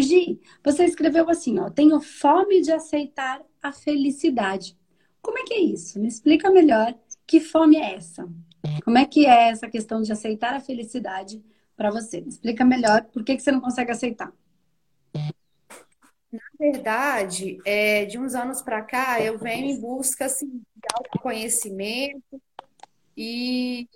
Hoje, 0.00 0.40
você 0.64 0.86
escreveu 0.86 1.28
assim, 1.28 1.58
ó, 1.58 1.68
tenho 1.68 2.00
fome 2.00 2.62
de 2.62 2.72
aceitar 2.72 3.42
a 3.62 3.70
felicidade. 3.70 4.74
Como 5.20 5.38
é 5.38 5.42
que 5.42 5.52
é 5.52 5.60
isso? 5.60 6.00
Me 6.00 6.08
explica 6.08 6.50
melhor 6.50 6.94
que 7.26 7.38
fome 7.38 7.76
é 7.76 7.96
essa? 7.96 8.26
Como 8.82 8.96
é 8.96 9.04
que 9.04 9.26
é 9.26 9.50
essa 9.50 9.68
questão 9.68 10.00
de 10.00 10.10
aceitar 10.10 10.54
a 10.54 10.60
felicidade 10.60 11.44
para 11.76 11.90
você? 11.90 12.22
Me 12.22 12.30
explica 12.30 12.64
melhor 12.64 13.04
por 13.12 13.22
que, 13.22 13.36
que 13.36 13.42
você 13.42 13.52
não 13.52 13.60
consegue 13.60 13.90
aceitar. 13.90 14.32
Na 16.32 16.40
verdade, 16.58 17.58
é, 17.66 18.06
de 18.06 18.18
uns 18.18 18.34
anos 18.34 18.62
para 18.62 18.80
cá, 18.80 19.20
eu 19.20 19.38
venho 19.38 19.66
em 19.66 19.78
busca 19.78 20.24
assim, 20.24 20.48
de 20.48 20.88
autoconhecimento 20.94 22.40
e 23.14 23.86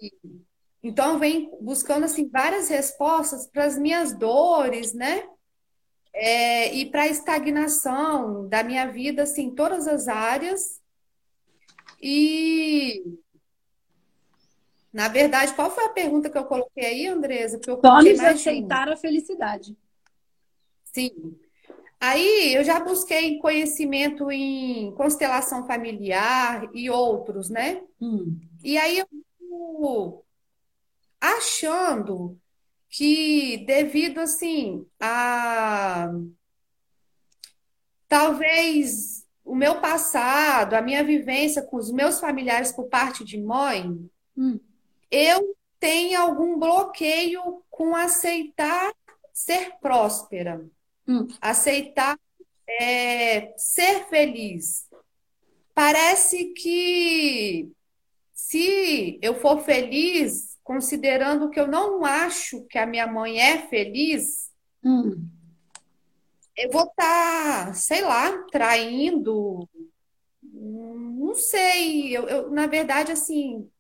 então 0.82 1.14
eu 1.14 1.18
venho 1.18 1.56
buscando 1.62 2.04
assim 2.04 2.28
várias 2.28 2.68
respostas 2.68 3.46
para 3.46 3.64
as 3.64 3.78
minhas 3.78 4.12
dores, 4.12 4.92
né? 4.92 5.26
É, 6.14 6.72
e 6.72 6.86
para 6.86 7.02
a 7.02 7.08
estagnação 7.08 8.48
da 8.48 8.62
minha 8.62 8.86
vida, 8.86 9.24
assim, 9.24 9.46
em 9.46 9.54
todas 9.54 9.88
as 9.88 10.06
áreas. 10.06 10.80
E 12.00 13.02
na 14.94 15.08
verdade, 15.08 15.52
qual 15.54 15.72
foi 15.72 15.86
a 15.86 15.88
pergunta 15.88 16.30
que 16.30 16.38
eu 16.38 16.44
coloquei 16.44 16.86
aí, 16.86 17.06
Andresa? 17.08 17.58
Porque 17.58 17.70
eu 17.72 17.78
Tome 17.78 18.10
aceitar 18.10 18.88
a 18.88 18.96
felicidade. 18.96 19.76
Sim. 20.84 21.36
Aí 22.00 22.54
eu 22.54 22.62
já 22.62 22.78
busquei 22.78 23.38
conhecimento 23.38 24.30
em 24.30 24.92
constelação 24.92 25.66
familiar 25.66 26.70
e 26.72 26.88
outros, 26.88 27.50
né? 27.50 27.82
Hum. 28.00 28.38
E 28.62 28.78
aí 28.78 29.00
eu 29.00 30.24
achando 31.20 32.38
que 32.96 33.58
devido 33.66 34.20
assim 34.20 34.86
a 35.00 36.12
talvez 38.06 39.26
o 39.44 39.52
meu 39.52 39.80
passado, 39.80 40.74
a 40.74 40.80
minha 40.80 41.02
vivência 41.02 41.60
com 41.60 41.76
os 41.76 41.90
meus 41.90 42.20
familiares 42.20 42.70
por 42.70 42.84
parte 42.84 43.24
de 43.24 43.36
mãe, 43.36 44.08
hum. 44.36 44.60
eu 45.10 45.56
tenho 45.80 46.20
algum 46.20 46.56
bloqueio 46.56 47.64
com 47.68 47.96
aceitar 47.96 48.94
ser 49.32 49.72
próspera. 49.80 50.64
Hum. 51.06 51.26
Aceitar 51.40 52.16
é, 52.80 53.52
ser 53.56 54.06
feliz. 54.06 54.88
Parece 55.74 56.52
que 56.54 57.72
se 58.32 59.18
eu 59.20 59.34
for 59.34 59.64
feliz, 59.64 60.53
considerando 60.64 61.48
que 61.50 61.60
eu 61.60 61.68
não 61.68 62.04
acho 62.04 62.64
que 62.64 62.78
a 62.78 62.86
minha 62.86 63.06
mãe 63.06 63.38
é 63.38 63.68
feliz, 63.68 64.50
hum. 64.82 65.28
eu 66.56 66.70
vou 66.72 66.84
estar, 66.84 67.66
tá, 67.66 67.74
sei 67.74 68.02
lá, 68.02 68.36
traindo. 68.50 69.68
Não 70.42 71.34
sei. 71.34 72.16
Eu, 72.16 72.28
eu, 72.28 72.50
na 72.50 72.66
verdade, 72.66 73.12
assim, 73.12 73.70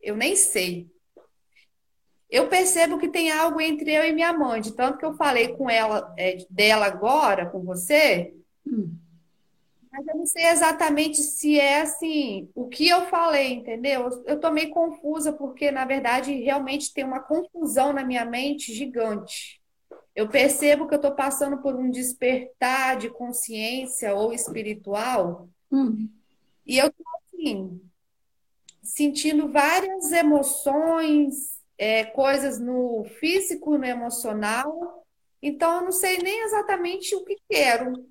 eu 0.00 0.16
nem 0.16 0.34
sei 0.34 0.90
eu 2.32 2.48
percebo 2.48 2.98
que 2.98 3.10
tem 3.10 3.30
algo 3.30 3.60
entre 3.60 3.92
eu 3.92 4.02
e 4.06 4.12
minha 4.12 4.32
mãe, 4.32 4.62
de 4.62 4.72
tanto 4.72 4.96
que 4.96 5.04
eu 5.04 5.12
falei 5.12 5.48
com 5.48 5.68
ela, 5.68 6.14
é, 6.16 6.38
dela 6.48 6.86
agora, 6.86 7.44
com 7.44 7.62
você, 7.62 8.34
hum. 8.66 8.96
Mas 9.92 10.06
eu 10.06 10.16
não 10.16 10.24
sei 10.24 10.46
exatamente 10.46 11.22
se 11.22 11.60
é 11.60 11.82
assim, 11.82 12.48
o 12.54 12.66
que 12.66 12.88
eu 12.88 13.02
falei, 13.08 13.52
entendeu? 13.52 14.08
Eu 14.24 14.40
tô 14.40 14.50
meio 14.50 14.70
confusa, 14.70 15.34
porque, 15.34 15.70
na 15.70 15.84
verdade, 15.84 16.32
realmente 16.32 16.94
tem 16.94 17.04
uma 17.04 17.20
confusão 17.20 17.92
na 17.92 18.02
minha 18.02 18.24
mente 18.24 18.72
gigante. 18.72 19.60
Eu 20.16 20.28
percebo 20.28 20.88
que 20.88 20.94
eu 20.94 20.96
estou 20.96 21.14
passando 21.14 21.58
por 21.58 21.76
um 21.76 21.90
despertar 21.90 22.96
de 22.96 23.10
consciência 23.10 24.14
ou 24.14 24.32
espiritual, 24.32 25.48
hum. 25.70 26.08
e 26.66 26.78
eu 26.78 26.90
tô 26.90 27.04
assim, 27.18 27.80
sentindo 28.82 29.48
várias 29.48 30.10
emoções, 30.10 31.60
é, 31.76 32.04
coisas 32.04 32.58
no 32.58 33.04
físico, 33.20 33.76
no 33.76 33.84
emocional. 33.84 35.04
Então, 35.42 35.76
eu 35.76 35.82
não 35.82 35.92
sei 35.92 36.18
nem 36.18 36.44
exatamente 36.44 37.14
o 37.14 37.24
que 37.24 37.36
quero. 37.50 38.10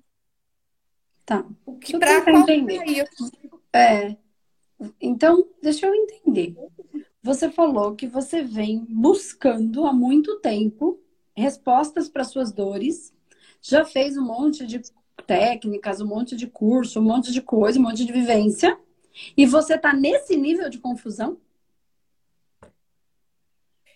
Tá. 1.24 1.44
O 1.64 1.78
que 1.78 1.98
para 1.98 2.38
entender. 2.38 3.06
É. 3.72 4.16
Então, 5.00 5.46
deixa 5.62 5.86
eu 5.86 5.94
entender. 5.94 6.56
Você 7.22 7.50
falou 7.50 7.94
que 7.94 8.06
você 8.06 8.42
vem 8.42 8.84
buscando 8.88 9.86
há 9.86 9.92
muito 9.92 10.40
tempo 10.40 10.98
respostas 11.34 12.08
para 12.08 12.24
suas 12.24 12.52
dores, 12.52 13.14
já 13.60 13.84
fez 13.84 14.16
um 14.16 14.24
monte 14.24 14.66
de 14.66 14.82
técnicas, 15.26 16.00
um 16.00 16.06
monte 16.06 16.36
de 16.36 16.46
curso, 16.46 17.00
um 17.00 17.04
monte 17.04 17.32
de 17.32 17.40
coisa, 17.40 17.78
um 17.78 17.82
monte 17.82 18.04
de 18.04 18.12
vivência, 18.12 18.76
e 19.36 19.46
você 19.46 19.74
está 19.74 19.92
nesse 19.92 20.36
nível 20.36 20.68
de 20.68 20.78
confusão? 20.78 21.38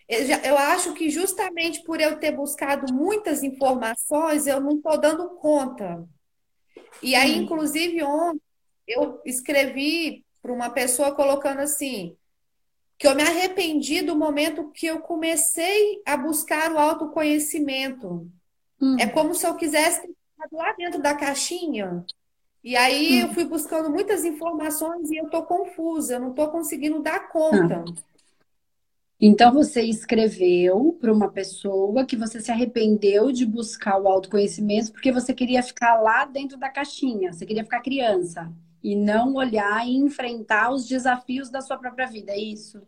Eu 0.08 0.56
acho 0.56 0.94
que 0.94 1.10
justamente 1.10 1.82
por 1.82 2.00
eu 2.00 2.16
ter 2.16 2.30
buscado 2.30 2.94
muitas 2.94 3.42
informações, 3.42 4.46
eu 4.46 4.60
não 4.60 4.76
estou 4.76 5.00
dando 5.00 5.30
conta. 5.30 6.08
E 7.02 7.14
aí, 7.14 7.38
hum. 7.38 7.42
inclusive, 7.42 8.02
ontem 8.02 8.40
eu 8.86 9.20
escrevi 9.24 10.24
para 10.40 10.52
uma 10.52 10.70
pessoa 10.70 11.14
colocando 11.14 11.60
assim, 11.60 12.16
que 12.98 13.06
eu 13.06 13.14
me 13.14 13.22
arrependi 13.22 14.02
do 14.02 14.16
momento 14.16 14.70
que 14.70 14.86
eu 14.86 15.00
comecei 15.00 16.00
a 16.06 16.16
buscar 16.16 16.72
o 16.72 16.78
autoconhecimento. 16.78 18.30
Hum. 18.80 18.96
É 18.98 19.06
como 19.06 19.34
se 19.34 19.46
eu 19.46 19.54
quisesse 19.54 20.02
ter 20.02 20.14
lá 20.52 20.72
dentro 20.72 21.02
da 21.02 21.14
caixinha. 21.14 22.04
E 22.62 22.76
aí 22.76 23.22
hum. 23.22 23.26
eu 23.26 23.34
fui 23.34 23.44
buscando 23.44 23.90
muitas 23.90 24.24
informações 24.24 25.10
e 25.10 25.16
eu 25.16 25.26
estou 25.26 25.42
confusa, 25.42 26.14
eu 26.14 26.20
não 26.20 26.30
estou 26.30 26.48
conseguindo 26.48 27.02
dar 27.02 27.28
conta. 27.28 27.84
Ah. 27.86 28.15
Então 29.28 29.52
você 29.52 29.82
escreveu 29.82 30.96
para 31.00 31.12
uma 31.12 31.28
pessoa 31.28 32.04
que 32.04 32.14
você 32.14 32.40
se 32.40 32.52
arrependeu 32.52 33.32
de 33.32 33.44
buscar 33.44 34.00
o 34.00 34.06
autoconhecimento 34.06 34.92
porque 34.92 35.10
você 35.10 35.34
queria 35.34 35.64
ficar 35.64 35.96
lá 35.96 36.24
dentro 36.24 36.56
da 36.56 36.68
caixinha, 36.68 37.32
você 37.32 37.44
queria 37.44 37.64
ficar 37.64 37.80
criança 37.80 38.52
e 38.80 38.94
não 38.94 39.34
olhar 39.34 39.84
e 39.84 39.96
enfrentar 39.96 40.70
os 40.70 40.86
desafios 40.86 41.50
da 41.50 41.60
sua 41.60 41.76
própria 41.76 42.06
vida, 42.06 42.30
é 42.30 42.38
isso? 42.38 42.80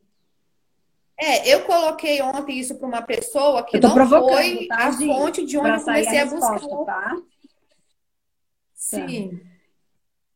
É, 1.16 1.52
eu 1.52 1.64
coloquei 1.64 2.22
ontem 2.22 2.60
isso 2.60 2.76
para 2.76 2.86
uma 2.86 3.02
pessoa 3.02 3.64
que 3.64 3.80
não 3.80 4.08
foi 4.08 4.68
tá, 4.68 4.76
a 4.76 4.92
fonte 4.92 5.44
de 5.44 5.58
onde 5.58 5.68
eu 5.68 5.82
comecei 5.82 6.18
a, 6.20 6.26
buscar. 6.26 6.84
Tá? 6.84 7.16
Sim. 8.72 9.40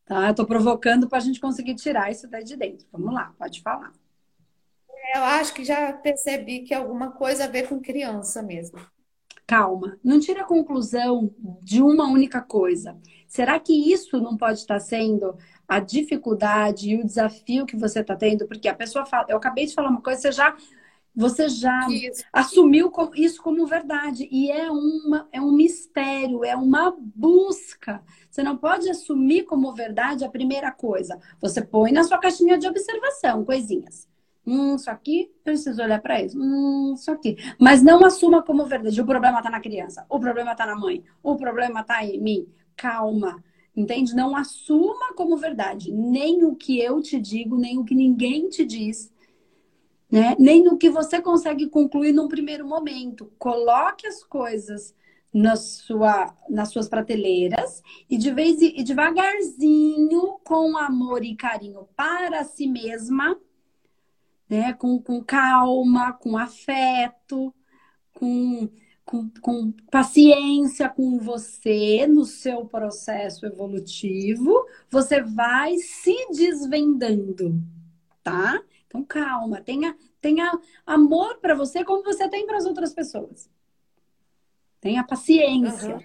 Tá, 0.03 0.27
eu 0.27 0.35
tô 0.35 0.45
provocando 0.45 1.07
para 1.07 1.19
a 1.19 1.21
gente 1.21 1.39
conseguir 1.39 1.75
tirar 1.75 2.11
isso 2.11 2.27
daí 2.27 2.43
de 2.43 2.57
dentro. 2.57 2.85
Vamos 2.91 3.13
lá, 3.13 3.33
pode 3.39 3.61
falar 3.61 3.93
eu 5.13 5.23
acho 5.23 5.53
que 5.53 5.63
já 5.65 5.93
percebi 5.93 6.63
que 6.63 6.73
é 6.73 6.77
alguma 6.77 7.11
coisa 7.11 7.45
a 7.45 7.47
ver 7.47 7.67
com 7.69 7.79
criança 7.81 8.41
mesmo. 8.43 8.79
Calma, 9.45 9.99
não 10.03 10.19
tire 10.19 10.39
a 10.39 10.45
conclusão 10.45 11.33
de 11.61 11.81
uma 11.81 12.07
única 12.07 12.41
coisa. 12.41 12.97
Será 13.27 13.59
que 13.59 13.73
isso 13.91 14.19
não 14.21 14.37
pode 14.37 14.59
estar 14.59 14.79
sendo 14.79 15.35
a 15.67 15.79
dificuldade 15.79 16.89
e 16.91 17.01
o 17.01 17.05
desafio 17.05 17.65
que 17.65 17.75
você 17.75 17.99
está 17.99 18.15
tendo? 18.15 18.47
Porque 18.47 18.67
a 18.69 18.73
pessoa 18.75 19.05
fala, 19.05 19.25
eu 19.29 19.37
acabei 19.37 19.65
de 19.65 19.73
falar 19.73 19.89
uma 19.89 20.01
coisa, 20.01 20.21
você 20.21 20.31
já 20.31 20.55
você 21.15 21.47
já 21.49 21.93
isso. 22.03 22.23
assumiu 22.31 22.91
isso 23.15 23.41
como 23.43 23.67
verdade 23.67 24.27
e 24.31 24.49
é 24.51 24.71
uma 24.71 25.27
é 25.31 25.41
um 25.41 25.51
mistério, 25.51 26.43
é 26.45 26.55
uma 26.55 26.95
busca. 26.99 28.03
Você 28.31 28.41
não 28.43 28.57
pode 28.57 28.89
assumir 28.89 29.43
como 29.45 29.73
verdade 29.73 30.23
a 30.25 30.29
primeira 30.29 30.71
coisa. 30.71 31.19
Você 31.41 31.61
põe 31.61 31.91
na 31.91 32.03
sua 32.03 32.17
caixinha 32.17 32.57
de 32.57 32.67
observação 32.67 33.45
coisinhas. 33.45 34.07
Hum, 34.45 34.75
isso 34.75 34.89
aqui, 34.91 35.31
preciso 35.43 35.81
olhar 35.81 36.01
para 36.01 36.21
isso. 36.21 36.37
Hum, 36.37 36.93
isso 36.95 37.09
aqui. 37.11 37.37
Mas 37.59 37.81
não 37.81 38.03
assuma 38.03 38.43
como 38.43 38.65
verdade. 38.65 39.01
O 39.01 39.05
problema 39.05 39.37
está 39.37 39.49
na 39.49 39.61
criança. 39.61 40.05
O 40.09 40.19
problema 40.19 40.51
está 40.51 40.65
na 40.65 40.75
mãe. 40.75 41.03
O 41.21 41.35
problema 41.35 41.81
está 41.81 42.03
em 42.03 42.19
mim. 42.19 42.47
Calma. 42.75 43.43
Entende? 43.75 44.13
Não 44.13 44.35
assuma 44.35 45.13
como 45.15 45.37
verdade. 45.37 45.91
Nem 45.91 46.43
o 46.43 46.55
que 46.55 46.79
eu 46.79 47.01
te 47.01 47.19
digo, 47.19 47.57
nem 47.57 47.79
o 47.79 47.85
que 47.85 47.95
ninguém 47.95 48.49
te 48.49 48.65
diz. 48.65 49.11
Né? 50.11 50.35
Nem 50.37 50.67
o 50.67 50.77
que 50.77 50.89
você 50.89 51.21
consegue 51.21 51.69
concluir 51.69 52.11
num 52.11 52.27
primeiro 52.27 52.67
momento. 52.67 53.31
Coloque 53.39 54.05
as 54.05 54.23
coisas 54.23 54.93
na 55.33 55.55
sua, 55.55 56.35
nas 56.47 56.69
suas 56.69 56.87
prateleiras 56.87 57.81
e 58.07 58.17
de 58.17 58.29
vez 58.29 58.61
e 58.61 58.83
devagarzinho, 58.83 60.37
com 60.43 60.77
amor 60.77 61.23
e 61.23 61.35
carinho 61.35 61.87
para 61.95 62.43
si 62.43 62.67
mesma, 62.67 63.35
né? 64.53 64.71
Com, 64.73 65.01
com 65.01 65.23
calma, 65.23 66.13
com 66.13 66.37
afeto, 66.37 67.51
com, 68.13 68.69
com, 69.03 69.27
com 69.41 69.71
paciência 69.89 70.87
com 70.87 71.17
você 71.17 72.05
no 72.05 72.23
seu 72.23 72.63
processo 72.65 73.47
evolutivo, 73.47 74.67
você 74.91 75.23
vai 75.23 75.75
se 75.77 76.15
desvendando, 76.31 77.59
tá? 78.21 78.61
Então, 78.85 79.03
calma, 79.03 79.59
tenha, 79.59 79.97
tenha 80.21 80.51
amor 80.85 81.39
para 81.39 81.55
você 81.55 81.83
como 81.83 82.03
você 82.03 82.29
tem 82.29 82.45
para 82.45 82.57
as 82.57 82.65
outras 82.67 82.93
pessoas. 82.93 83.49
Tenha 84.79 85.03
paciência. 85.03 85.95
Uhum. 85.95 86.01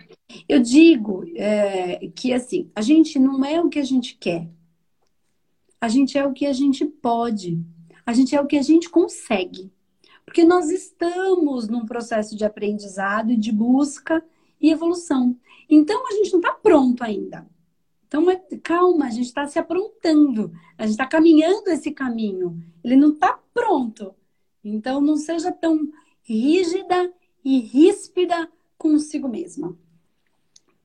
Eu 0.48 0.60
digo 0.60 1.24
é, 1.36 2.08
que 2.14 2.32
assim, 2.32 2.70
a 2.74 2.80
gente 2.80 3.18
não 3.18 3.44
é 3.44 3.60
o 3.60 3.68
que 3.68 3.78
a 3.78 3.84
gente 3.84 4.16
quer. 4.16 4.48
A 5.78 5.88
gente 5.88 6.16
é 6.16 6.24
o 6.24 6.32
que 6.32 6.46
a 6.46 6.52
gente 6.52 6.86
pode. 6.86 7.62
A 8.08 8.14
gente 8.14 8.34
é 8.34 8.40
o 8.40 8.46
que 8.46 8.56
a 8.56 8.62
gente 8.62 8.88
consegue. 8.88 9.70
Porque 10.24 10.42
nós 10.42 10.70
estamos 10.70 11.68
num 11.68 11.84
processo 11.84 12.34
de 12.34 12.42
aprendizado 12.42 13.30
e 13.30 13.36
de 13.36 13.52
busca 13.52 14.24
e 14.58 14.70
evolução. 14.70 15.36
Então 15.68 16.08
a 16.08 16.12
gente 16.12 16.32
não 16.32 16.40
está 16.40 16.52
pronto 16.54 17.04
ainda. 17.04 17.46
Então, 18.06 18.24
calma, 18.62 19.04
a 19.04 19.10
gente 19.10 19.26
está 19.26 19.46
se 19.46 19.58
aprontando, 19.58 20.50
a 20.78 20.84
gente 20.84 20.92
está 20.92 21.04
caminhando 21.04 21.68
esse 21.68 21.90
caminho. 21.90 22.58
Ele 22.82 22.96
não 22.96 23.12
está 23.12 23.38
pronto. 23.52 24.14
Então, 24.64 25.02
não 25.02 25.18
seja 25.18 25.52
tão 25.52 25.92
rígida 26.22 27.12
e 27.44 27.60
ríspida 27.60 28.50
consigo 28.78 29.28
mesma. 29.28 29.76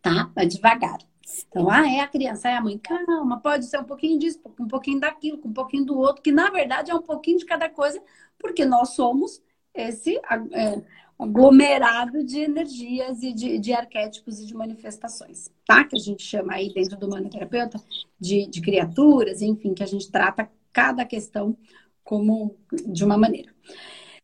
Tá? 0.02 0.30
Devagar. 0.46 1.00
Então, 1.48 1.70
ah, 1.70 1.88
é 1.90 2.02
a 2.02 2.08
criança, 2.08 2.50
é 2.50 2.56
a 2.56 2.62
mãe. 2.62 2.78
Calma, 2.78 3.40
pode 3.40 3.66
ser 3.66 3.80
um 3.80 3.84
pouquinho 3.84 4.20
disso, 4.20 4.40
um 4.60 4.68
pouquinho 4.68 5.00
daquilo, 5.00 5.40
um 5.44 5.54
pouquinho 5.54 5.86
do 5.86 5.98
outro, 5.98 6.22
que 6.22 6.32
na 6.32 6.50
verdade 6.50 6.92
é 6.92 6.96
um 6.96 7.02
pouquinho 7.02 7.38
de 7.38 7.46
cada 7.46 7.70
coisa, 7.70 8.02
porque 8.38 8.66
nós 8.66 8.90
somos 8.90 9.42
esse 9.74 10.18
é, 10.18 10.82
aglomerado 11.18 12.24
de 12.24 12.40
energias 12.40 13.24
e 13.24 13.34
de, 13.34 13.58
de, 13.58 13.74
arquétipos 13.74 14.40
e 14.40 14.46
de 14.46 14.54
manifestações, 14.54 15.50
tá? 15.66 15.84
Que 15.84 15.96
a 15.96 16.00
gente 16.00 16.24
chama 16.24 16.54
aí 16.54 16.72
dentro 16.74 16.98
do 16.98 17.10
manoterapeuta 17.10 17.82
de, 18.20 18.46
de 18.48 18.62
criaturas, 18.62 19.42
enfim, 19.42 19.74
que 19.74 19.84
a 19.84 19.88
gente 19.88 20.12
trata 20.12 20.50
cada 20.72 21.06
questão 21.06 21.58
como 22.04 22.56
de 22.86 23.06
uma 23.06 23.18
maneira, 23.18 23.54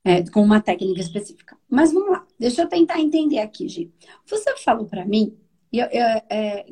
é, 0.04 0.30
com 0.30 0.42
uma 0.42 0.62
técnica 0.62 1.00
específica. 1.00 1.57
Mas 1.69 1.94
vamos 1.94 2.12
lá, 2.12 2.28
deixa 2.38 2.63
eu 2.63 2.68
tentar 2.68 3.00
entender 3.00 3.40
aqui, 3.40 3.68
Gi. 3.69 3.92
Você 4.25 4.56
falou 4.57 4.86
para 4.86 5.06
mim 5.06 5.38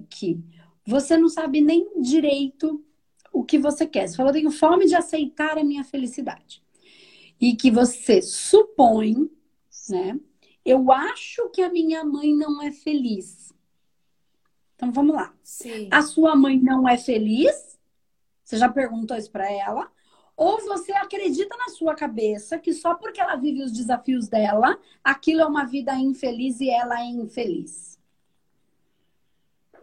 que 0.10 0.40
você 0.86 1.18
não 1.18 1.30
sabe 1.30 1.62
nem 1.62 2.02
direito 2.02 2.84
o 3.32 3.44
que 3.44 3.60
você 3.60 3.86
quer. 3.86 4.08
Você 4.08 4.16
falou, 4.16 4.32
tenho 4.32 4.50
fome 4.52 4.86
de 4.88 4.96
aceitar 4.96 5.58
a 5.58 5.64
minha 5.64 5.84
felicidade. 5.84 6.64
E 7.40 7.56
que 7.56 7.70
você 7.70 8.22
supõe, 8.22 9.30
né? 9.90 10.20
Eu 10.66 10.92
acho 10.92 11.50
que 11.50 11.62
a 11.62 11.70
minha 11.70 12.04
mãe 12.04 12.34
não 12.34 12.62
é 12.62 12.72
feliz. 12.72 13.54
Então 14.76 14.92
vamos 14.92 15.16
lá. 15.16 15.34
Sim. 15.44 15.88
A 15.92 16.02
sua 16.02 16.36
mãe 16.36 16.60
não 16.60 16.88
é 16.88 16.98
feliz? 16.98 17.80
Você 18.44 18.58
já 18.58 18.70
perguntou 18.70 19.16
isso 19.16 19.32
para 19.32 19.52
ela? 19.52 19.92
Ou 20.36 20.60
você 20.62 20.92
acredita 20.94 21.56
na 21.58 21.70
sua 21.70 21.96
cabeça 21.96 22.60
que 22.60 22.74
só 22.74 22.96
porque 22.96 23.20
ela 23.20 23.36
vive 23.36 23.64
os 23.64 23.72
desafios 23.72 24.28
dela, 24.28 24.80
aquilo 25.04 25.42
é 25.42 25.46
uma 25.46 25.66
vida 25.66 25.96
infeliz 25.96 26.60
e 26.60 26.70
ela 26.70 27.02
é 27.02 27.06
infeliz? 27.06 27.97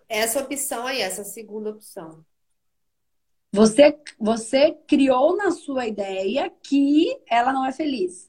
Essa 0.09 0.41
opção 0.41 0.87
aí, 0.87 1.01
essa 1.01 1.25
segunda 1.25 1.71
opção. 1.71 2.25
Você, 3.53 3.97
você 4.19 4.73
criou 4.87 5.37
na 5.37 5.51
sua 5.51 5.87
ideia 5.87 6.51
que 6.63 7.17
ela 7.29 7.53
não 7.53 7.65
é 7.65 7.73
feliz. 7.73 8.29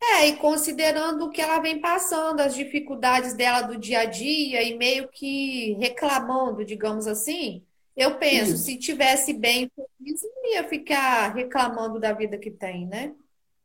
É, 0.00 0.28
e 0.28 0.36
considerando 0.36 1.24
o 1.26 1.30
que 1.30 1.40
ela 1.40 1.58
vem 1.58 1.80
passando, 1.80 2.40
as 2.40 2.54
dificuldades 2.54 3.34
dela 3.34 3.62
do 3.62 3.76
dia 3.76 4.00
a 4.00 4.04
dia 4.04 4.62
e 4.62 4.76
meio 4.76 5.08
que 5.08 5.72
reclamando, 5.74 6.64
digamos 6.64 7.06
assim, 7.06 7.62
eu 7.96 8.18
penso, 8.18 8.54
Isso. 8.54 8.64
se 8.64 8.78
tivesse 8.78 9.32
bem 9.32 9.70
feliz, 9.74 10.22
não 10.22 10.52
ia 10.52 10.64
ficar 10.68 11.34
reclamando 11.34 11.98
da 11.98 12.12
vida 12.12 12.38
que 12.38 12.50
tem, 12.50 12.86
né? 12.86 13.14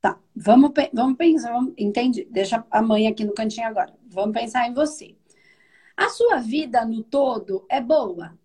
Tá, 0.01 0.19
vamos, 0.36 0.72
vamos 0.92 1.18
pensar, 1.18 1.51
vamos, 1.51 1.74
entendi. 1.77 2.25
Deixa 2.30 2.66
a 2.72 2.81
mãe 2.81 3.07
aqui 3.07 3.24
no 3.24 3.34
cantinho 3.34 3.68
agora. 3.68 3.94
Vamos 4.10 4.34
pensar 4.34 4.68
em 4.68 4.74
você. 4.74 5.16
A 6.01 6.09
sua 6.09 6.38
vida 6.38 6.83
no 6.83 7.03
todo 7.03 7.63
é 7.69 7.80
boa? 7.80 8.36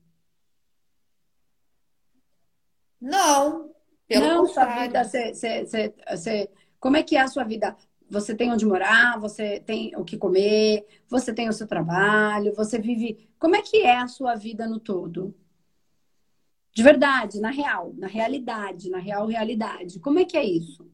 Não. 3.01 3.71
Pelo 4.07 4.27
não, 4.27 4.47
sua 4.47 4.67
vida, 4.83 5.03
você, 5.03 6.51
como 6.79 6.99
é 6.99 7.03
que 7.03 7.17
é 7.17 7.21
a 7.21 7.29
sua 7.29 7.45
vida? 7.45 7.75
Você 8.11 8.35
tem 8.35 8.53
onde 8.53 8.67
morar, 8.67 9.19
você 9.19 9.59
tem 9.59 9.97
o 9.97 10.05
que 10.05 10.19
comer, 10.19 10.87
você 11.09 11.33
tem 11.33 11.49
o 11.49 11.53
seu 11.53 11.67
trabalho, 11.67 12.55
você 12.55 12.79
vive. 12.79 13.27
Como 13.39 13.57
é 13.57 13.63
que 13.63 13.79
é 13.79 13.97
a 13.97 14.07
sua 14.07 14.35
vida 14.35 14.69
no 14.69 14.79
todo? 14.79 15.35
De 16.75 16.83
verdade, 16.83 17.41
na 17.41 17.51
real, 17.51 17.95
na 17.97 18.07
realidade, 18.07 18.91
na 18.91 18.99
real 18.99 19.27
realidade. 19.27 19.99
Como 19.99 20.19
é 20.19 20.27
que 20.27 20.37
é 20.37 20.45
isso? 20.45 20.87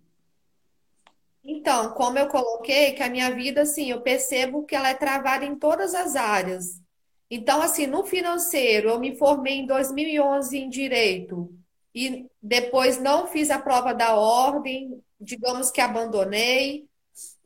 Então, 1.44 1.90
como 1.94 2.18
eu 2.18 2.28
coloquei, 2.28 2.92
que 2.92 3.02
a 3.02 3.10
minha 3.10 3.34
vida, 3.34 3.62
assim, 3.62 3.90
eu 3.90 4.00
percebo 4.00 4.64
que 4.64 4.76
ela 4.76 4.90
é 4.90 4.94
travada 4.94 5.44
em 5.44 5.56
todas 5.56 5.94
as 5.94 6.14
áreas. 6.14 6.80
Então, 7.28 7.60
assim, 7.60 7.86
no 7.86 8.04
financeiro, 8.04 8.90
eu 8.90 9.00
me 9.00 9.16
formei 9.16 9.54
em 9.54 9.66
2011 9.66 10.56
em 10.56 10.68
direito 10.68 11.52
e 11.94 12.26
depois 12.40 13.00
não 13.00 13.26
fiz 13.26 13.50
a 13.50 13.58
prova 13.58 13.92
da 13.92 14.14
ordem, 14.14 15.02
digamos 15.20 15.70
que 15.70 15.80
abandonei. 15.80 16.86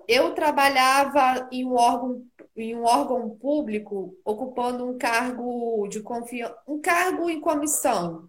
Eu 0.06 0.34
trabalhava 0.34 1.48
em 1.50 1.64
um 1.64 1.74
órgão, 1.74 2.24
em 2.56 2.76
um 2.76 2.84
órgão 2.84 3.30
público, 3.30 4.16
ocupando 4.24 4.88
um 4.88 4.98
cargo 4.98 5.86
de 5.88 6.00
confiança, 6.00 6.56
um 6.66 6.80
cargo 6.80 7.30
em 7.30 7.40
comissão. 7.40 8.28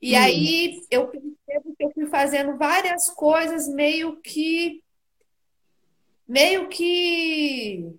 E 0.00 0.14
hum. 0.14 0.18
aí 0.18 0.82
eu 0.90 1.08
percebo 1.08 1.74
que 1.76 1.84
eu 1.84 1.90
fui 1.92 2.06
fazendo 2.06 2.56
várias 2.56 3.10
coisas 3.10 3.66
meio 3.68 4.20
que 4.20 4.82
meio 6.30 6.68
que 6.68 7.92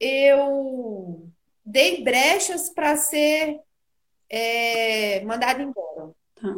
eu 0.00 1.30
dei 1.64 2.02
brechas 2.02 2.68
para 2.68 2.96
ser 2.96 3.60
é, 4.28 5.24
mandada 5.24 5.62
embora. 5.62 6.10
Tá. 6.34 6.52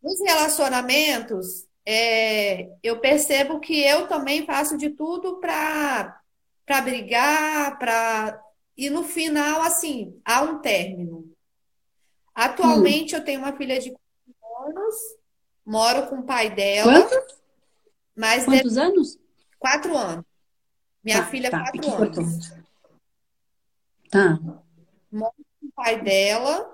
Nos 0.00 0.20
relacionamentos, 0.20 1.66
é, 1.84 2.70
eu 2.84 3.00
percebo 3.00 3.58
que 3.58 3.82
eu 3.82 4.06
também 4.06 4.46
faço 4.46 4.78
de 4.78 4.90
tudo 4.90 5.40
para 5.40 6.20
para 6.64 6.80
brigar, 6.80 7.78
para 7.78 8.40
e 8.76 8.88
no 8.88 9.02
final, 9.02 9.60
assim, 9.60 10.18
há 10.24 10.42
um 10.42 10.60
término. 10.60 11.30
Atualmente 12.34 13.14
hum. 13.14 13.18
eu 13.18 13.24
tenho 13.24 13.40
uma 13.40 13.56
filha 13.56 13.78
de 13.80 13.90
4 13.90 14.70
anos, 14.70 14.94
moro 15.66 16.06
com 16.06 16.20
o 16.20 16.24
pai 16.24 16.48
dela. 16.48 17.02
Quantos? 17.02 17.38
Mas 18.16 18.44
Quantos 18.44 18.72
de... 18.72 18.80
anos? 18.80 19.23
Quatro 19.64 19.96
anos. 19.96 20.26
Minha 21.02 21.22
tá, 21.22 21.26
filha, 21.26 21.50
tá, 21.50 21.62
quatro 21.62 21.90
anos. 21.90 22.52
Tá. 24.10 24.38
Moro 25.10 25.32
com 25.58 25.66
o 25.68 25.72
pai 25.74 26.02
dela, 26.02 26.70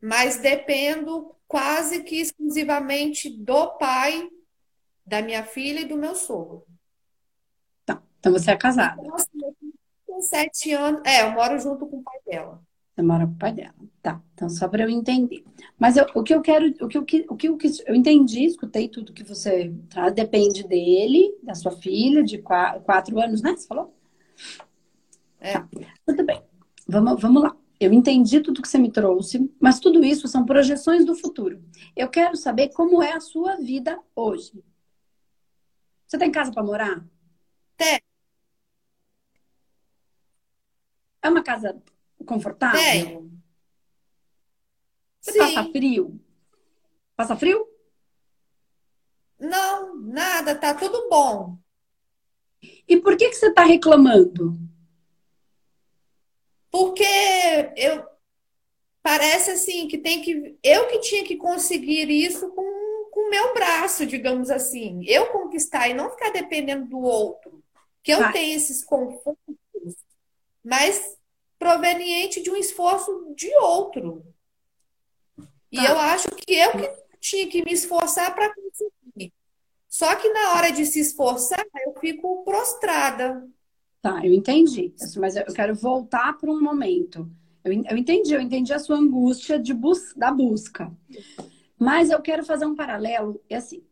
mas 0.00 0.38
dependo 0.38 1.36
quase 1.46 2.02
que 2.04 2.22
exclusivamente 2.22 3.28
do 3.28 3.76
pai 3.76 4.30
da 5.04 5.20
minha 5.20 5.44
filha 5.44 5.80
e 5.80 5.84
do 5.84 5.98
meu 5.98 6.14
sogro. 6.14 6.66
Tá. 7.84 8.02
Então 8.18 8.32
você 8.32 8.52
é 8.52 8.56
casada. 8.56 9.02
Então, 9.02 9.14
assim, 9.14 9.28
eu 9.34 9.54
tenho 10.06 10.22
sete 10.22 10.72
anos. 10.72 11.02
É, 11.04 11.20
eu 11.20 11.32
moro 11.32 11.58
junto 11.58 11.86
com 11.86 11.98
o 11.98 12.02
pai 12.02 12.18
dela. 12.24 12.62
Você 12.94 13.02
mora 13.02 13.26
com 13.26 13.34
o 13.34 13.38
pai 13.38 13.52
dela. 13.52 13.74
Tá. 14.06 14.22
Então, 14.34 14.48
só 14.48 14.68
para 14.68 14.84
eu 14.84 14.88
entender. 14.88 15.42
Mas 15.76 15.96
eu, 15.96 16.06
o 16.14 16.22
que 16.22 16.32
eu 16.32 16.40
quero, 16.40 16.72
o 16.80 16.86
que, 16.86 16.96
o 16.96 17.04
que, 17.04 17.26
o 17.28 17.36
que, 17.36 17.50
o 17.50 17.56
que 17.56 17.68
eu 17.86 17.92
entendi, 17.92 18.44
escutei 18.44 18.88
tudo 18.88 19.12
que 19.12 19.24
você 19.24 19.74
traz, 19.88 20.14
depende 20.14 20.62
dele, 20.62 21.36
da 21.42 21.56
sua 21.56 21.72
filha, 21.72 22.22
de 22.22 22.38
quatro, 22.38 22.82
quatro 22.82 23.18
anos, 23.20 23.42
né? 23.42 23.56
Você 23.56 23.66
falou? 23.66 23.92
É. 25.40 25.54
Tá. 25.54 25.68
Tudo 26.06 26.24
bem. 26.24 26.40
Vamos, 26.86 27.20
vamos 27.20 27.42
lá. 27.42 27.56
Eu 27.80 27.92
entendi 27.92 28.38
tudo 28.40 28.62
que 28.62 28.68
você 28.68 28.78
me 28.78 28.92
trouxe, 28.92 29.52
mas 29.58 29.80
tudo 29.80 30.04
isso 30.04 30.28
são 30.28 30.46
projeções 30.46 31.04
do 31.04 31.16
futuro. 31.16 31.60
Eu 31.96 32.08
quero 32.08 32.36
saber 32.36 32.68
como 32.68 33.02
é 33.02 33.12
a 33.12 33.18
sua 33.18 33.56
vida 33.56 33.98
hoje. 34.14 34.52
Você 36.06 36.16
tem 36.16 36.30
casa 36.30 36.52
para 36.52 36.62
morar? 36.62 37.04
Tem. 37.76 38.00
É 41.20 41.28
uma 41.28 41.42
casa 41.42 41.76
confortável? 42.24 42.80
Tenho. 42.80 43.35
Você 45.26 45.32
Sim. 45.32 45.38
passa 45.40 45.64
frio? 45.72 46.20
Passa 47.16 47.36
frio? 47.36 47.66
Não, 49.40 49.96
nada, 49.96 50.54
tá 50.54 50.72
tudo 50.72 51.08
bom. 51.10 51.58
E 52.88 52.96
por 52.98 53.16
que, 53.16 53.28
que 53.30 53.34
você 53.34 53.48
está 53.48 53.64
reclamando? 53.64 54.56
Porque 56.70 57.02
eu 57.76 58.06
parece 59.02 59.50
assim 59.50 59.88
que 59.88 59.98
tem 59.98 60.22
que 60.22 60.56
eu 60.62 60.86
que 60.86 61.00
tinha 61.00 61.24
que 61.24 61.36
conseguir 61.36 62.08
isso 62.08 62.48
com 62.50 62.62
o 62.62 63.30
meu 63.30 63.52
braço, 63.52 64.06
digamos 64.06 64.48
assim. 64.48 65.04
Eu 65.06 65.26
conquistar 65.32 65.88
e 65.88 65.94
não 65.94 66.10
ficar 66.10 66.30
dependendo 66.30 66.86
do 66.86 67.00
outro. 67.00 67.64
Que 68.00 68.12
eu 68.12 68.20
Vai. 68.20 68.32
tenho 68.32 68.56
esses 68.56 68.84
confortos, 68.84 69.36
mas 70.62 71.18
proveniente 71.58 72.40
de 72.40 72.48
um 72.48 72.56
esforço 72.56 73.34
de 73.34 73.52
outro. 73.56 74.35
E 75.76 75.78
tá. 75.78 75.90
eu 75.90 75.98
acho 75.98 76.28
que 76.28 76.54
eu 76.54 76.72
que 76.72 76.90
tinha 77.20 77.46
que 77.48 77.62
me 77.62 77.72
esforçar 77.72 78.34
para 78.34 78.54
conseguir. 78.54 79.32
Só 79.88 80.14
que 80.16 80.28
na 80.30 80.54
hora 80.54 80.72
de 80.72 80.86
se 80.86 81.00
esforçar, 81.00 81.64
eu 81.84 81.94
fico 82.00 82.42
prostrada. 82.44 83.46
Tá, 84.00 84.24
eu 84.24 84.32
entendi. 84.32 84.94
Mas 85.18 85.36
eu 85.36 85.52
quero 85.52 85.74
voltar 85.74 86.38
para 86.38 86.50
um 86.50 86.60
momento. 86.60 87.30
Eu, 87.62 87.72
eu 87.72 87.96
entendi, 87.96 88.32
eu 88.32 88.40
entendi 88.40 88.72
a 88.72 88.78
sua 88.78 88.96
angústia 88.96 89.58
de 89.58 89.74
bus 89.74 90.14
da 90.16 90.30
busca. 90.30 90.90
Mas 91.78 92.10
eu 92.10 92.22
quero 92.22 92.44
fazer 92.44 92.64
um 92.64 92.74
paralelo, 92.74 93.38
é 93.50 93.56
assim, 93.56 93.84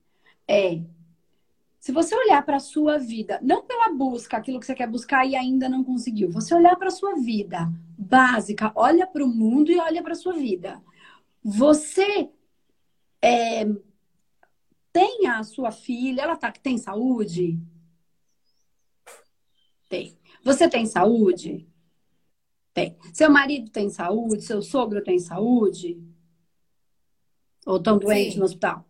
é 0.48 0.80
se 1.84 1.92
você 1.92 2.16
olhar 2.16 2.42
para 2.46 2.56
a 2.56 2.60
sua 2.60 2.96
vida, 2.96 3.38
não 3.42 3.62
pela 3.62 3.92
busca, 3.92 4.38
aquilo 4.38 4.58
que 4.58 4.64
você 4.64 4.74
quer 4.74 4.88
buscar 4.88 5.26
e 5.26 5.36
ainda 5.36 5.68
não 5.68 5.84
conseguiu, 5.84 6.30
você 6.30 6.54
olhar 6.54 6.74
para 6.76 6.88
a 6.88 6.90
sua 6.90 7.14
vida 7.16 7.70
básica, 7.98 8.72
olha 8.74 9.06
para 9.06 9.22
o 9.22 9.28
mundo 9.28 9.70
e 9.70 9.78
olha 9.78 10.02
para 10.02 10.12
a 10.12 10.16
sua 10.16 10.32
vida. 10.32 10.80
Você 11.44 12.30
é, 13.20 13.66
tem 14.90 15.26
a 15.26 15.42
sua 15.42 15.70
filha, 15.70 16.22
ela 16.22 16.36
tá, 16.36 16.50
tem 16.50 16.78
saúde? 16.78 17.60
Tem. 19.90 20.18
Você 20.42 20.68
tem 20.68 20.86
saúde? 20.86 21.68
Tem. 22.72 22.96
Seu 23.12 23.30
marido 23.30 23.70
tem 23.70 23.90
saúde? 23.90 24.42
Seu 24.42 24.62
sogro 24.62 25.04
tem 25.04 25.18
saúde? 25.18 26.02
Ou 27.66 27.76
estão 27.76 27.98
doentes 27.98 28.36
no 28.36 28.44
hospital? 28.44 28.88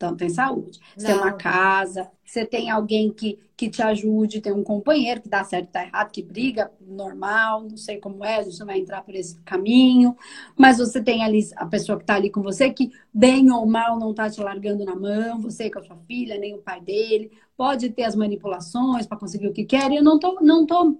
Então, 0.00 0.16
tem 0.16 0.30
saúde. 0.30 0.80
Você 0.96 1.08
tem 1.08 1.14
uma 1.14 1.32
casa, 1.34 2.10
você 2.24 2.46
tem 2.46 2.70
alguém 2.70 3.12
que, 3.12 3.38
que 3.54 3.68
te 3.68 3.82
ajude, 3.82 4.40
tem 4.40 4.50
um 4.50 4.64
companheiro 4.64 5.20
que 5.20 5.28
dá 5.28 5.44
certo 5.44 5.68
e 5.68 5.72
dá 5.72 5.84
errado, 5.84 6.10
que 6.10 6.22
briga, 6.22 6.72
normal, 6.80 7.64
não 7.68 7.76
sei 7.76 7.98
como 7.98 8.24
é, 8.24 8.42
não 8.42 8.66
vai 8.66 8.78
entrar 8.78 9.02
por 9.02 9.14
esse 9.14 9.38
caminho. 9.42 10.16
Mas 10.56 10.78
você 10.78 11.02
tem 11.02 11.22
ali 11.22 11.46
a 11.54 11.66
pessoa 11.66 11.98
que 11.98 12.04
está 12.04 12.14
ali 12.14 12.30
com 12.30 12.40
você, 12.40 12.70
que 12.70 12.90
bem 13.12 13.52
ou 13.52 13.66
mal 13.66 13.98
não 13.98 14.12
está 14.12 14.30
te 14.30 14.40
largando 14.40 14.86
na 14.86 14.96
mão, 14.96 15.38
você 15.38 15.68
com 15.68 15.80
a 15.80 15.82
sua 15.82 15.98
filha, 16.06 16.38
nem 16.38 16.54
o 16.54 16.62
pai 16.62 16.80
dele. 16.80 17.30
Pode 17.54 17.90
ter 17.90 18.04
as 18.04 18.16
manipulações 18.16 19.06
para 19.06 19.18
conseguir 19.18 19.48
o 19.48 19.52
que 19.52 19.66
quer, 19.66 19.92
e 19.92 19.96
eu 19.96 20.02
não 20.02 20.18
tô, 20.18 20.40
não 20.40 20.64
tô 20.64 20.96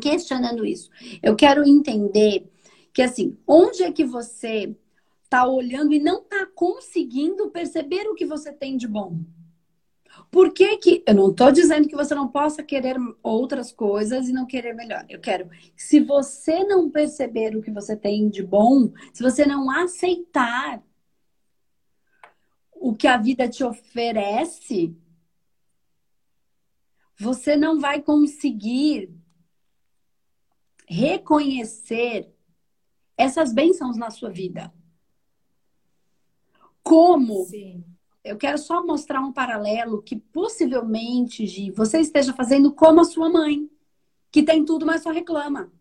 questionando 0.00 0.64
isso. 0.64 0.88
Eu 1.20 1.34
quero 1.34 1.66
entender 1.66 2.48
que, 2.92 3.02
assim, 3.02 3.36
onde 3.48 3.82
é 3.82 3.90
que 3.90 4.04
você 4.04 4.76
está 5.32 5.46
olhando 5.46 5.94
e 5.94 5.98
não 5.98 6.20
está 6.20 6.46
conseguindo 6.54 7.50
perceber 7.50 8.06
o 8.06 8.14
que 8.14 8.26
você 8.26 8.52
tem 8.52 8.76
de 8.76 8.86
bom. 8.86 9.18
Por 10.30 10.52
que 10.52 10.76
que... 10.76 11.02
Eu 11.06 11.14
não 11.14 11.30
estou 11.30 11.50
dizendo 11.50 11.88
que 11.88 11.96
você 11.96 12.14
não 12.14 12.28
possa 12.28 12.62
querer 12.62 12.96
outras 13.22 13.72
coisas 13.72 14.28
e 14.28 14.32
não 14.32 14.44
querer 14.44 14.74
melhor. 14.74 15.06
Eu 15.08 15.18
quero... 15.18 15.48
Se 15.74 16.00
você 16.00 16.62
não 16.64 16.90
perceber 16.90 17.56
o 17.56 17.62
que 17.62 17.70
você 17.70 17.96
tem 17.96 18.28
de 18.28 18.42
bom, 18.42 18.92
se 19.10 19.22
você 19.22 19.46
não 19.46 19.70
aceitar 19.70 20.82
o 22.74 22.94
que 22.94 23.06
a 23.06 23.16
vida 23.16 23.48
te 23.48 23.64
oferece, 23.64 24.94
você 27.18 27.56
não 27.56 27.80
vai 27.80 28.02
conseguir 28.02 29.10
reconhecer 30.86 32.30
essas 33.16 33.50
bênçãos 33.54 33.96
na 33.96 34.10
sua 34.10 34.28
vida. 34.28 34.70
Como? 36.92 37.46
Sim. 37.46 37.82
Eu 38.22 38.36
quero 38.36 38.58
só 38.58 38.84
mostrar 38.84 39.22
um 39.22 39.32
paralelo 39.32 40.02
que 40.02 40.14
possivelmente, 40.14 41.46
Gi, 41.46 41.70
você 41.70 42.00
esteja 42.00 42.34
fazendo 42.34 42.70
como 42.70 43.00
a 43.00 43.04
sua 43.04 43.30
mãe, 43.30 43.66
que 44.30 44.42
tem 44.42 44.62
tudo, 44.62 44.84
mas 44.84 45.02
só 45.02 45.10
reclama. 45.10 45.72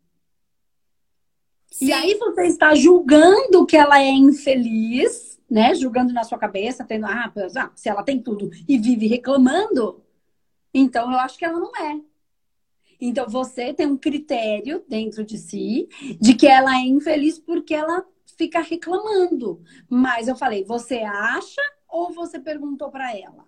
Sim. 1.67 1.87
E 1.87 1.91
aí 1.91 2.15
você 2.15 2.43
está 2.43 2.73
julgando 2.73 3.65
que 3.65 3.75
ela 3.75 4.01
é 4.01 4.09
infeliz, 4.09 5.37
né? 5.49 5.75
Julgando 5.75 6.13
na 6.13 6.23
sua 6.23 6.37
cabeça, 6.37 6.85
tendo, 6.85 7.07
ah, 7.07 7.29
ah, 7.57 7.71
se 7.75 7.89
ela 7.89 8.03
tem 8.03 8.17
tudo 8.17 8.49
e 8.65 8.77
vive 8.77 9.05
reclamando, 9.05 10.01
então 10.73 11.11
eu 11.11 11.19
acho 11.19 11.37
que 11.37 11.43
ela 11.43 11.59
não 11.59 11.75
é. 11.75 11.99
Então 13.01 13.27
você 13.27 13.73
tem 13.73 13.85
um 13.85 13.97
critério 13.97 14.81
dentro 14.87 15.25
de 15.25 15.37
si 15.37 15.89
de 16.21 16.35
que 16.35 16.47
ela 16.47 16.73
é 16.77 16.85
infeliz 16.85 17.37
porque 17.37 17.73
ela 17.73 18.05
fica 18.37 18.61
reclamando. 18.61 19.61
Mas 19.89 20.27
eu 20.27 20.35
falei, 20.35 20.63
você 20.63 20.99
acha 20.99 21.61
ou 21.87 22.11
você 22.11 22.39
perguntou 22.39 22.89
para 22.89 23.15
ela? 23.17 23.45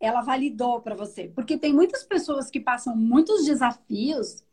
Ela 0.00 0.20
validou 0.22 0.80
para 0.80 0.94
você. 0.94 1.28
Porque 1.28 1.56
tem 1.56 1.72
muitas 1.72 2.02
pessoas 2.02 2.50
que 2.50 2.60
passam 2.60 2.96
muitos 2.96 3.44
desafios 3.44 4.44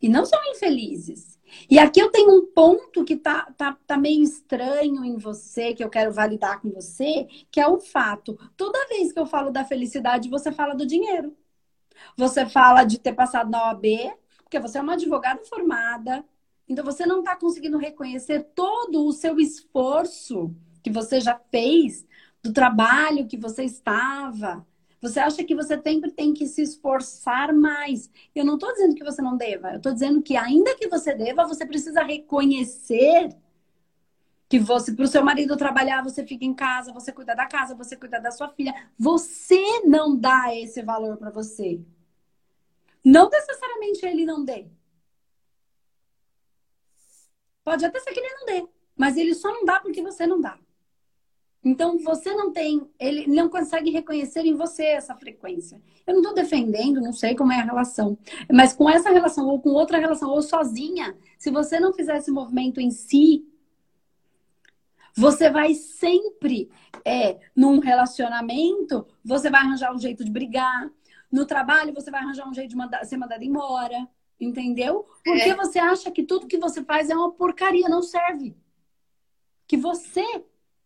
e 0.00 0.08
não 0.08 0.26
são 0.26 0.40
infelizes. 0.50 1.38
E 1.70 1.78
aqui 1.78 2.00
eu 2.00 2.10
tenho 2.10 2.36
um 2.36 2.46
ponto 2.46 3.04
que 3.04 3.16
tá, 3.16 3.52
tá, 3.56 3.78
tá 3.86 3.96
meio 3.96 4.22
estranho 4.22 5.04
em 5.04 5.16
você, 5.16 5.74
que 5.74 5.84
eu 5.84 5.90
quero 5.90 6.12
validar 6.12 6.60
com 6.60 6.70
você, 6.70 7.28
que 7.50 7.60
é 7.60 7.68
o 7.68 7.78
fato. 7.78 8.36
Toda 8.56 8.88
vez 8.88 9.12
que 9.12 9.20
eu 9.20 9.26
falo 9.26 9.50
da 9.50 9.64
felicidade, 9.64 10.28
você 10.28 10.50
fala 10.50 10.74
do 10.74 10.86
dinheiro. 10.86 11.36
Você 12.16 12.46
fala 12.46 12.84
de 12.84 12.98
ter 12.98 13.12
passado 13.12 13.50
na 13.50 13.68
OAB, 13.68 13.84
porque 14.42 14.58
você 14.58 14.78
é 14.78 14.82
uma 14.82 14.94
advogada 14.94 15.44
formada, 15.44 16.24
então 16.72 16.84
você 16.84 17.06
não 17.06 17.20
está 17.20 17.36
conseguindo 17.36 17.78
reconhecer 17.78 18.50
todo 18.54 19.04
o 19.06 19.12
seu 19.12 19.38
esforço 19.38 20.54
que 20.82 20.90
você 20.90 21.20
já 21.20 21.40
fez, 21.50 22.06
do 22.42 22.52
trabalho 22.52 23.26
que 23.28 23.36
você 23.36 23.64
estava. 23.64 24.66
Você 25.00 25.20
acha 25.20 25.44
que 25.44 25.54
você 25.54 25.80
sempre 25.80 26.10
tem 26.10 26.32
que 26.32 26.46
se 26.46 26.62
esforçar 26.62 27.52
mais. 27.52 28.10
Eu 28.34 28.44
não 28.44 28.54
estou 28.54 28.72
dizendo 28.72 28.94
que 28.94 29.04
você 29.04 29.20
não 29.22 29.36
deva, 29.36 29.70
eu 29.70 29.76
estou 29.76 29.92
dizendo 29.92 30.22
que 30.22 30.36
ainda 30.36 30.74
que 30.74 30.88
você 30.88 31.14
deva, 31.14 31.46
você 31.46 31.66
precisa 31.66 32.02
reconhecer 32.02 33.36
que 34.48 34.58
você, 34.58 34.92
para 34.92 35.04
o 35.04 35.08
seu 35.08 35.24
marido 35.24 35.56
trabalhar, 35.56 36.02
você 36.02 36.26
fica 36.26 36.44
em 36.44 36.52
casa, 36.52 36.92
você 36.92 37.10
cuida 37.10 37.34
da 37.34 37.46
casa, 37.46 37.74
você 37.74 37.96
cuida 37.96 38.20
da 38.20 38.30
sua 38.30 38.48
filha. 38.48 38.74
Você 38.98 39.80
não 39.84 40.14
dá 40.14 40.54
esse 40.54 40.82
valor 40.82 41.16
para 41.16 41.30
você. 41.30 41.80
Não 43.04 43.30
necessariamente 43.30 44.04
ele 44.04 44.26
não 44.26 44.44
dê. 44.44 44.66
Pode 47.64 47.84
até 47.84 47.98
ser 48.00 48.12
que 48.12 48.20
ele 48.20 48.34
não 48.34 48.46
dê, 48.46 48.68
mas 48.96 49.16
ele 49.16 49.34
só 49.34 49.52
não 49.52 49.64
dá 49.64 49.80
porque 49.80 50.02
você 50.02 50.26
não 50.26 50.40
dá. 50.40 50.58
Então 51.64 51.96
você 51.98 52.34
não 52.34 52.52
tem, 52.52 52.90
ele 52.98 53.28
não 53.28 53.48
consegue 53.48 53.90
reconhecer 53.90 54.44
em 54.44 54.54
você 54.54 54.84
essa 54.84 55.14
frequência. 55.14 55.80
Eu 56.04 56.14
não 56.14 56.20
estou 56.20 56.34
defendendo, 56.34 57.00
não 57.00 57.12
sei 57.12 57.36
como 57.36 57.52
é 57.52 57.60
a 57.60 57.64
relação, 57.64 58.18
mas 58.52 58.72
com 58.72 58.90
essa 58.90 59.10
relação 59.10 59.46
ou 59.46 59.60
com 59.60 59.70
outra 59.70 59.98
relação 59.98 60.28
ou 60.28 60.42
sozinha, 60.42 61.16
se 61.38 61.50
você 61.50 61.78
não 61.78 61.92
fizer 61.92 62.16
esse 62.16 62.32
movimento 62.32 62.80
em 62.80 62.90
si, 62.90 63.46
você 65.14 65.50
vai 65.50 65.74
sempre, 65.74 66.68
é, 67.04 67.38
num 67.54 67.78
relacionamento, 67.78 69.06
você 69.24 69.48
vai 69.50 69.60
arranjar 69.60 69.94
um 69.94 69.98
jeito 69.98 70.24
de 70.24 70.30
brigar. 70.30 70.90
No 71.30 71.46
trabalho, 71.46 71.94
você 71.94 72.10
vai 72.10 72.20
arranjar 72.20 72.48
um 72.48 72.54
jeito 72.54 72.70
de 72.70 72.76
mandar, 72.76 73.04
ser 73.04 73.16
mandado 73.16 73.44
embora. 73.44 74.08
Entendeu? 74.42 75.06
Porque 75.24 75.50
é. 75.50 75.54
você 75.54 75.78
acha 75.78 76.10
que 76.10 76.24
tudo 76.24 76.48
que 76.48 76.58
você 76.58 76.82
faz 76.82 77.08
é 77.08 77.14
uma 77.14 77.30
porcaria, 77.30 77.88
não 77.88 78.02
serve. 78.02 78.56
Que 79.68 79.76
você 79.76 80.24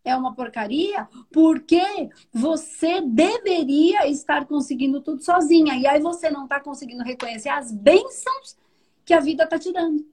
é 0.04 0.14
uma 0.14 0.34
porcaria 0.34 1.08
porque 1.32 2.10
você 2.30 3.00
deveria 3.00 4.06
estar 4.08 4.46
conseguindo 4.46 5.00
tudo 5.00 5.22
sozinha. 5.22 5.74
E 5.74 5.86
aí 5.86 6.00
você 6.00 6.28
não 6.28 6.44
está 6.44 6.60
conseguindo 6.60 7.02
reconhecer 7.02 7.48
as 7.48 7.72
bênçãos 7.72 8.58
que 9.06 9.14
a 9.14 9.20
vida 9.20 9.44
está 9.44 9.58
te 9.58 9.72
dando. 9.72 10.06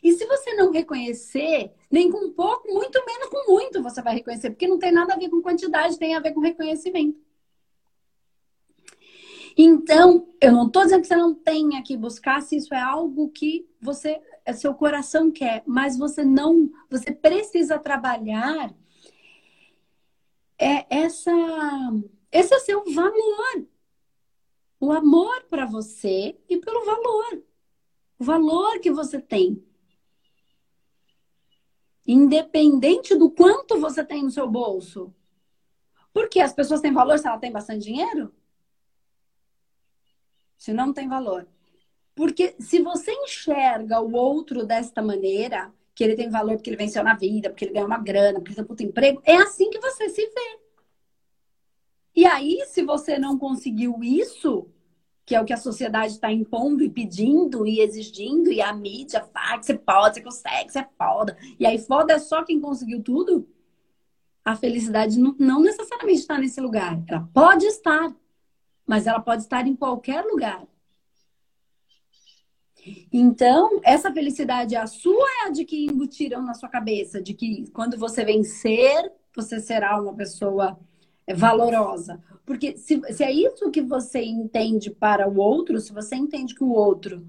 E 0.00 0.12
se 0.12 0.24
você 0.26 0.54
não 0.54 0.70
reconhecer, 0.70 1.72
nem 1.90 2.08
com 2.08 2.30
pouco, 2.30 2.72
muito 2.72 3.04
menos 3.04 3.28
com 3.28 3.52
muito 3.52 3.82
você 3.82 4.00
vai 4.00 4.14
reconhecer, 4.14 4.50
porque 4.50 4.68
não 4.68 4.78
tem 4.78 4.92
nada 4.92 5.14
a 5.14 5.18
ver 5.18 5.28
com 5.28 5.42
quantidade, 5.42 5.98
tem 5.98 6.14
a 6.14 6.20
ver 6.20 6.32
com 6.32 6.40
reconhecimento. 6.40 7.18
Então, 9.56 10.28
eu 10.40 10.52
não 10.52 10.66
estou 10.66 10.82
dizendo 10.82 11.00
que 11.00 11.08
você 11.08 11.16
não 11.16 11.34
tenha 11.34 11.82
que 11.82 11.96
buscar 11.96 12.42
se 12.42 12.56
isso 12.56 12.74
é 12.74 12.80
algo 12.80 13.30
que 13.30 13.66
você, 13.80 14.20
é 14.44 14.52
seu 14.52 14.74
coração 14.74 15.30
quer, 15.30 15.62
mas 15.66 15.96
você 15.96 16.24
não, 16.24 16.70
você 16.90 17.10
precisa 17.10 17.78
trabalhar 17.78 18.74
é 20.58 20.86
essa, 21.04 21.32
esse 22.30 22.54
é 22.54 22.58
seu 22.60 22.84
valor. 22.92 23.66
O 24.78 24.92
amor 24.92 25.44
para 25.44 25.64
você 25.64 26.38
e 26.48 26.58
pelo 26.58 26.84
valor. 26.84 27.42
O 28.18 28.24
valor 28.24 28.78
que 28.80 28.90
você 28.90 29.20
tem. 29.20 29.62
Independente 32.06 33.14
do 33.14 33.30
quanto 33.30 33.80
você 33.80 34.04
tem 34.04 34.22
no 34.22 34.30
seu 34.30 34.48
bolso. 34.48 35.14
Porque 36.12 36.40
as 36.40 36.52
pessoas 36.52 36.80
têm 36.80 36.92
valor 36.92 37.18
se 37.18 37.26
ela 37.26 37.38
tem 37.38 37.52
bastante 37.52 37.84
dinheiro? 37.84 38.34
Se 40.66 40.72
não 40.72 40.92
tem 40.92 41.08
valor. 41.08 41.46
Porque 42.12 42.56
se 42.58 42.82
você 42.82 43.12
enxerga 43.12 44.00
o 44.00 44.12
outro 44.16 44.66
desta 44.66 45.00
maneira, 45.00 45.72
que 45.94 46.02
ele 46.02 46.16
tem 46.16 46.28
valor 46.28 46.56
porque 46.56 46.68
ele 46.68 46.76
venceu 46.76 47.04
na 47.04 47.14
vida, 47.14 47.50
porque 47.50 47.66
ele 47.66 47.74
ganhou 47.74 47.86
uma 47.86 47.98
grana, 47.98 48.40
porque 48.40 48.48
ele 48.48 48.56
tem 48.56 48.64
um 48.64 48.66
puto 48.66 48.82
emprego, 48.82 49.22
é 49.24 49.36
assim 49.36 49.70
que 49.70 49.78
você 49.78 50.08
se 50.08 50.26
vê. 50.26 50.58
E 52.16 52.26
aí, 52.26 52.64
se 52.66 52.82
você 52.82 53.16
não 53.16 53.38
conseguiu 53.38 54.02
isso, 54.02 54.68
que 55.24 55.36
é 55.36 55.40
o 55.40 55.44
que 55.44 55.52
a 55.52 55.56
sociedade 55.56 56.14
está 56.14 56.32
impondo 56.32 56.82
e 56.82 56.90
pedindo 56.90 57.64
e 57.64 57.78
exigindo, 57.78 58.50
e 58.50 58.60
a 58.60 58.72
mídia 58.72 59.22
fala 59.32 59.60
que 59.60 59.66
você 59.66 59.78
pode, 59.78 60.16
você 60.16 60.22
consegue, 60.22 60.72
você 60.72 60.80
é 60.80 60.88
foda. 60.98 61.38
E 61.60 61.64
aí, 61.64 61.78
foda 61.78 62.14
é 62.14 62.18
só 62.18 62.42
quem 62.42 62.60
conseguiu 62.60 63.00
tudo. 63.04 63.48
a 64.44 64.56
felicidade 64.56 65.16
não, 65.20 65.60
necessariamente 65.60 66.20
está 66.22 66.36
nesse 66.38 66.60
lugar. 66.60 67.00
Ela 67.06 67.28
pode 67.32 67.66
estar, 67.66 68.12
mas 68.86 69.06
ela 69.06 69.20
pode 69.20 69.42
estar 69.42 69.66
em 69.66 69.74
qualquer 69.74 70.24
lugar. 70.24 70.66
Então, 73.12 73.80
essa 73.82 74.12
felicidade 74.12 74.74
é 74.74 74.78
a 74.78 74.86
sua 74.86 75.26
é 75.42 75.48
a 75.48 75.50
de 75.50 75.64
que 75.64 75.86
embutiram 75.86 76.42
na 76.42 76.54
sua 76.54 76.68
cabeça, 76.68 77.20
de 77.20 77.34
que 77.34 77.68
quando 77.72 77.98
você 77.98 78.24
vencer, 78.24 79.12
você 79.34 79.58
será 79.58 80.00
uma 80.00 80.14
pessoa 80.14 80.78
valorosa. 81.34 82.22
Porque 82.44 82.76
se, 82.76 83.00
se 83.12 83.24
é 83.24 83.32
isso 83.32 83.70
que 83.70 83.82
você 83.82 84.22
entende 84.22 84.90
para 84.90 85.28
o 85.28 85.38
outro, 85.38 85.80
se 85.80 85.92
você 85.92 86.14
entende 86.14 86.54
que 86.54 86.62
o 86.62 86.70
outro 86.70 87.26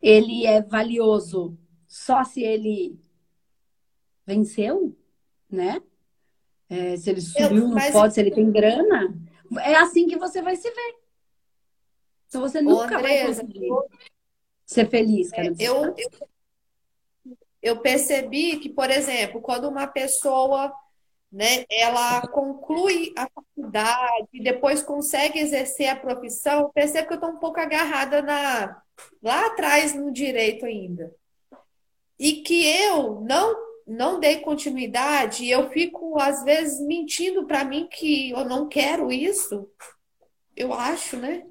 ele 0.00 0.46
é 0.46 0.62
valioso 0.62 1.58
só 1.88 2.22
se 2.24 2.42
ele 2.42 2.98
venceu, 4.26 4.96
né? 5.50 5.80
É, 6.68 6.96
se 6.96 7.10
ele 7.10 7.20
subiu 7.20 7.58
Eu, 7.58 7.68
no 7.68 7.92
pódio, 7.92 8.10
se 8.10 8.20
ele 8.20 8.30
tem 8.30 8.50
grana, 8.50 9.16
é 9.60 9.74
assim 9.76 10.06
que 10.06 10.18
você 10.18 10.42
vai 10.42 10.56
se 10.56 10.70
ver. 10.70 10.94
Então 12.28 12.40
você 12.40 12.60
nunca 12.60 12.98
vai 12.98 13.26
conseguir 13.26 13.68
ser 14.66 14.88
feliz, 14.88 15.30
dizer. 15.30 15.54
Eu, 15.58 15.94
eu, 15.96 16.10
eu 17.62 17.80
percebi 17.80 18.58
que, 18.58 18.68
por 18.68 18.90
exemplo, 18.90 19.40
quando 19.40 19.68
uma 19.68 19.86
pessoa 19.86 20.72
né, 21.34 21.64
ela 21.68 22.26
conclui 22.28 23.12
a 23.16 23.28
faculdade 23.28 24.28
e 24.32 24.42
depois 24.42 24.82
consegue 24.82 25.40
exercer 25.40 25.88
a 25.88 25.96
profissão, 25.96 26.60
eu 26.60 26.68
percebo 26.68 27.08
que 27.08 27.14
eu 27.14 27.16
estou 27.16 27.30
um 27.30 27.38
pouco 27.38 27.58
agarrada 27.58 28.22
na, 28.22 28.80
lá 29.20 29.46
atrás 29.46 29.94
no 29.94 30.12
direito 30.12 30.64
ainda. 30.64 31.12
E 32.16 32.42
que 32.42 32.64
eu 32.66 33.20
não 33.20 33.63
não 33.86 34.18
dei 34.18 34.40
continuidade, 34.40 35.48
eu 35.48 35.70
fico 35.70 36.18
às 36.18 36.42
vezes 36.42 36.80
mentindo 36.80 37.46
para 37.46 37.64
mim 37.64 37.88
que 37.90 38.30
eu 38.30 38.44
não 38.44 38.68
quero 38.68 39.12
isso. 39.12 39.68
Eu 40.56 40.72
acho, 40.72 41.16
né? 41.16 41.44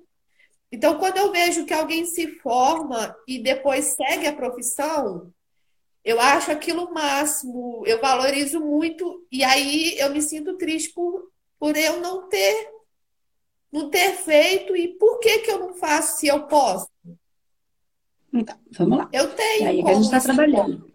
Então, 0.71 0.97
quando 0.97 1.17
eu 1.17 1.31
vejo 1.31 1.65
que 1.65 1.73
alguém 1.73 2.05
se 2.05 2.39
forma 2.39 3.15
e 3.27 3.37
depois 3.37 3.95
segue 3.95 4.25
a 4.25 4.35
profissão, 4.35 5.31
eu 6.03 6.19
acho 6.19 6.51
aquilo 6.51 6.85
o 6.85 6.93
máximo, 6.93 7.83
eu 7.85 8.01
valorizo 8.01 8.59
muito, 8.59 9.25
e 9.31 9.43
aí 9.43 9.97
eu 9.99 10.09
me 10.09 10.21
sinto 10.21 10.57
triste 10.57 10.91
por, 10.93 11.31
por 11.59 11.77
eu 11.77 12.01
não 12.01 12.27
ter 12.27 12.73
não 13.73 13.89
ter 13.89 14.13
feito 14.17 14.75
e 14.75 14.89
por 14.89 15.19
que 15.19 15.39
que 15.39 15.49
eu 15.49 15.59
não 15.59 15.73
faço 15.73 16.19
se 16.19 16.27
eu 16.27 16.43
posso? 16.43 16.87
Então, 18.31 18.55
vamos 18.71 18.97
lá. 18.99 19.09
Eu 19.11 19.33
tenho. 19.33 19.63
É 19.63 19.67
aí 19.69 19.83
que 19.83 19.89
a 19.89 19.93
gente 19.95 20.05
está 20.05 20.19
trabalhando. 20.19 20.92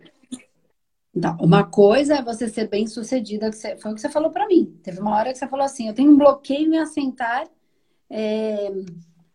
Então, 1.18 1.36
uma 1.40 1.64
coisa 1.64 2.14
é 2.14 2.22
você 2.22 2.48
ser 2.48 2.68
bem 2.68 2.86
sucedida, 2.86 3.50
que 3.50 3.56
você, 3.56 3.76
foi 3.76 3.90
o 3.90 3.94
que 3.96 4.00
você 4.00 4.08
falou 4.08 4.30
para 4.30 4.46
mim. 4.46 4.78
Teve 4.84 5.00
uma 5.00 5.16
hora 5.16 5.32
que 5.32 5.38
você 5.38 5.48
falou 5.48 5.64
assim: 5.64 5.88
eu 5.88 5.94
tenho 5.94 6.12
um 6.12 6.16
bloqueio 6.16 6.72
em 6.72 6.78
assentar. 6.78 7.48
É, 8.08 8.70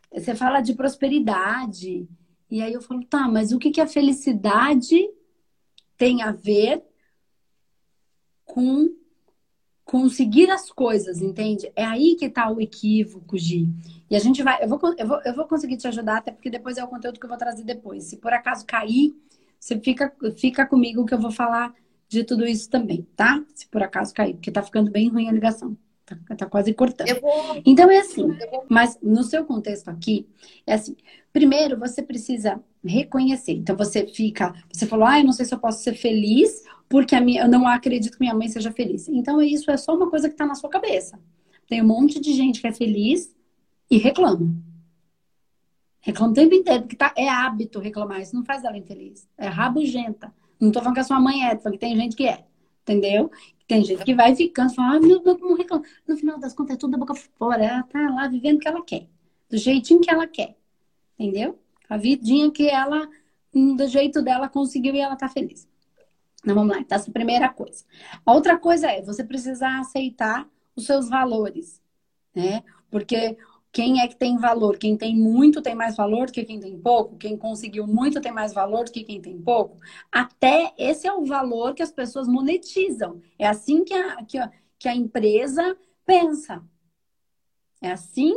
você 0.10 0.34
fala 0.34 0.62
de 0.62 0.74
prosperidade. 0.74 2.08
E 2.50 2.62
aí 2.62 2.72
eu 2.72 2.82
falo, 2.82 3.04
tá, 3.04 3.28
mas 3.28 3.52
o 3.52 3.60
que, 3.60 3.70
que 3.70 3.82
a 3.82 3.88
felicidade 3.88 4.98
tem 5.98 6.22
a 6.22 6.32
ver 6.32 6.82
com 8.46 8.96
conseguir 9.84 10.50
as 10.52 10.72
coisas, 10.72 11.22
entende? 11.22 11.70
É 11.76 11.84
aí 11.84 12.16
que 12.16 12.30
tá 12.30 12.50
o 12.50 12.62
equívoco, 12.62 13.38
Gi. 13.38 13.68
E 14.10 14.16
a 14.16 14.20
gente 14.20 14.42
vai, 14.42 14.64
eu 14.64 14.70
vou, 14.70 14.80
eu 14.98 15.08
vou, 15.08 15.22
eu 15.26 15.36
vou 15.36 15.46
conseguir 15.46 15.76
te 15.76 15.88
ajudar, 15.88 16.20
até 16.20 16.32
porque 16.32 16.50
depois 16.50 16.78
é 16.78 16.84
o 16.84 16.88
conteúdo 16.88 17.20
que 17.20 17.26
eu 17.26 17.30
vou 17.30 17.38
trazer 17.38 17.64
depois. 17.64 18.06
Se 18.06 18.18
por 18.18 18.32
acaso 18.32 18.66
cair, 18.66 19.14
você 19.64 19.80
fica, 19.80 20.14
fica 20.36 20.66
comigo 20.66 21.06
que 21.06 21.14
eu 21.14 21.20
vou 21.20 21.32
falar 21.32 21.74
de 22.10 22.26
tudo 22.26 22.46
isso 22.46 22.70
também, 22.70 23.08
tá? 23.16 23.42
Se 23.56 23.66
por 23.66 23.82
acaso 23.82 24.14
cair, 24.14 24.34
porque 24.34 24.52
tá 24.52 24.62
ficando 24.62 24.92
bem 24.92 25.08
ruim 25.08 25.30
a 25.30 25.32
ligação. 25.32 25.78
Tá, 26.06 26.18
tá 26.36 26.46
quase 26.48 26.74
cortando. 26.74 27.08
Vou... 27.22 27.62
Então 27.66 27.90
é 27.90 28.00
assim, 28.00 28.28
mas 28.68 29.00
no 29.02 29.24
seu 29.24 29.46
contexto 29.46 29.88
aqui, 29.88 30.28
é 30.68 30.74
assim. 30.74 30.98
Primeiro, 31.32 31.80
você 31.80 32.04
precisa 32.04 32.62
reconhecer. 32.84 33.54
Então 33.54 33.74
você 33.78 34.06
fica, 34.06 34.54
você 34.70 34.86
falou, 34.86 35.06
ah, 35.06 35.20
eu 35.20 35.24
não 35.24 35.32
sei 35.32 35.46
se 35.46 35.56
eu 35.56 35.60
posso 35.60 35.82
ser 35.82 35.94
feliz 35.94 36.62
porque 36.90 37.16
a 37.16 37.22
minha, 37.22 37.44
eu 37.44 37.48
não 37.48 37.66
acredito 37.66 38.18
que 38.18 38.20
minha 38.20 38.36
mãe 38.36 38.50
seja 38.50 38.70
feliz. 38.74 39.08
Então 39.08 39.42
isso 39.42 39.72
é 39.72 39.78
só 39.78 39.96
uma 39.96 40.10
coisa 40.10 40.30
que 40.30 40.36
tá 40.36 40.46
na 40.46 40.56
sua 40.56 40.70
cabeça. 40.70 41.18
Tem 41.70 41.82
um 41.82 41.88
monte 41.88 42.20
de 42.20 42.34
gente 42.34 42.60
que 42.60 42.68
é 42.68 42.74
feliz 42.74 43.34
e 43.90 43.98
reclama. 43.98 44.54
Reclama 46.04 46.32
o 46.32 46.36
tempo 46.36 46.54
inteiro, 46.54 46.82
porque 46.82 46.98
tá, 46.98 47.14
é 47.18 47.30
hábito 47.30 47.80
reclamar. 47.80 48.22
Isso 48.22 48.36
não 48.36 48.44
faz 48.44 48.66
ela 48.66 48.78
infeliz. 48.78 49.26
É 49.38 49.48
rabugenta. 49.48 50.34
Não 50.60 50.70
tô 50.70 50.80
falando 50.80 50.96
que 50.96 51.00
a 51.00 51.04
sua 51.06 51.20
mãe 51.20 51.48
é, 51.48 51.56
tô 51.56 51.62
falando 51.62 51.80
que 51.80 51.86
tem 51.86 51.96
gente 51.96 52.14
que 52.14 52.28
é. 52.28 52.44
Entendeu? 52.82 53.32
Tem 53.66 53.82
gente 53.86 54.04
que 54.04 54.14
vai 54.14 54.36
ficando, 54.36 54.76
fala, 54.76 54.98
ah, 54.98 55.00
meu 55.00 55.24
Deus, 55.24 55.40
como 55.40 55.56
reclama. 55.56 55.86
No 56.06 56.18
final 56.18 56.38
das 56.38 56.54
contas, 56.54 56.76
é 56.76 56.78
tudo 56.78 56.92
da 56.92 56.98
boca 56.98 57.16
fora. 57.16 57.64
Ela 57.64 57.84
tá 57.84 58.10
lá 58.10 58.28
vivendo 58.28 58.58
o 58.58 58.60
que 58.60 58.68
ela 58.68 58.84
quer. 58.84 59.08
Do 59.50 59.58
jeitinho 59.58 60.02
que 60.02 60.12
ela 60.12 60.28
quer. 60.28 60.58
Entendeu? 61.18 61.58
A 61.90 61.96
vidinha 61.96 62.52
que 62.52 62.68
ela, 62.68 63.08
do 63.54 63.88
jeito 63.88 64.22
dela, 64.22 64.50
conseguiu 64.50 64.94
e 64.94 65.00
ela 65.00 65.16
tá 65.16 65.30
feliz. 65.30 65.66
Então 66.42 66.54
vamos 66.54 66.76
lá. 66.76 66.82
Então, 66.82 66.98
essa 66.98 67.10
é 67.10 67.12
a 67.12 67.14
primeira 67.14 67.48
coisa. 67.48 67.86
A 68.26 68.34
outra 68.34 68.58
coisa 68.58 68.92
é 68.92 69.02
você 69.02 69.24
precisar 69.24 69.80
aceitar 69.80 70.46
os 70.76 70.86
seus 70.86 71.08
valores. 71.08 71.82
Né? 72.36 72.62
Porque 72.92 73.38
quem 73.74 74.02
é 74.02 74.08
que 74.08 74.16
tem 74.16 74.38
valor? 74.38 74.78
Quem 74.78 74.96
tem 74.96 75.16
muito 75.16 75.60
tem 75.60 75.74
mais 75.74 75.96
valor 75.96 76.28
do 76.28 76.32
que 76.32 76.46
quem 76.46 76.60
tem 76.60 76.80
pouco? 76.80 77.18
Quem 77.18 77.36
conseguiu 77.36 77.88
muito 77.88 78.22
tem 78.22 78.32
mais 78.32 78.54
valor 78.54 78.86
do 78.86 78.92
que 78.92 79.04
quem 79.04 79.20
tem 79.20 79.42
pouco? 79.42 79.80
Até 80.12 80.72
esse 80.78 81.08
é 81.08 81.12
o 81.12 81.26
valor 81.26 81.74
que 81.74 81.82
as 81.82 81.92
pessoas 81.92 82.28
monetizam. 82.28 83.20
É 83.38 83.48
assim 83.48 83.84
que 83.84 83.96
a, 83.96 84.24
que 84.24 84.38
a, 84.38 84.52
que 84.78 84.88
a 84.88 84.96
empresa 84.96 85.76
pensa. 86.06 86.64
É 87.82 87.92
assim 87.92 88.36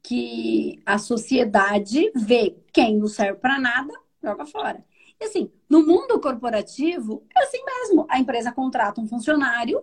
que 0.00 0.80
a 0.86 0.96
sociedade 0.96 2.12
vê 2.14 2.56
quem 2.72 2.98
não 2.98 3.08
serve 3.08 3.40
para 3.40 3.58
nada, 3.58 3.92
joga 4.22 4.46
fora. 4.46 4.84
E 5.20 5.24
assim, 5.24 5.50
no 5.68 5.84
mundo 5.84 6.20
corporativo, 6.20 7.26
é 7.36 7.42
assim 7.42 7.64
mesmo. 7.64 8.06
A 8.08 8.20
empresa 8.20 8.52
contrata 8.52 9.00
um 9.00 9.08
funcionário 9.08 9.82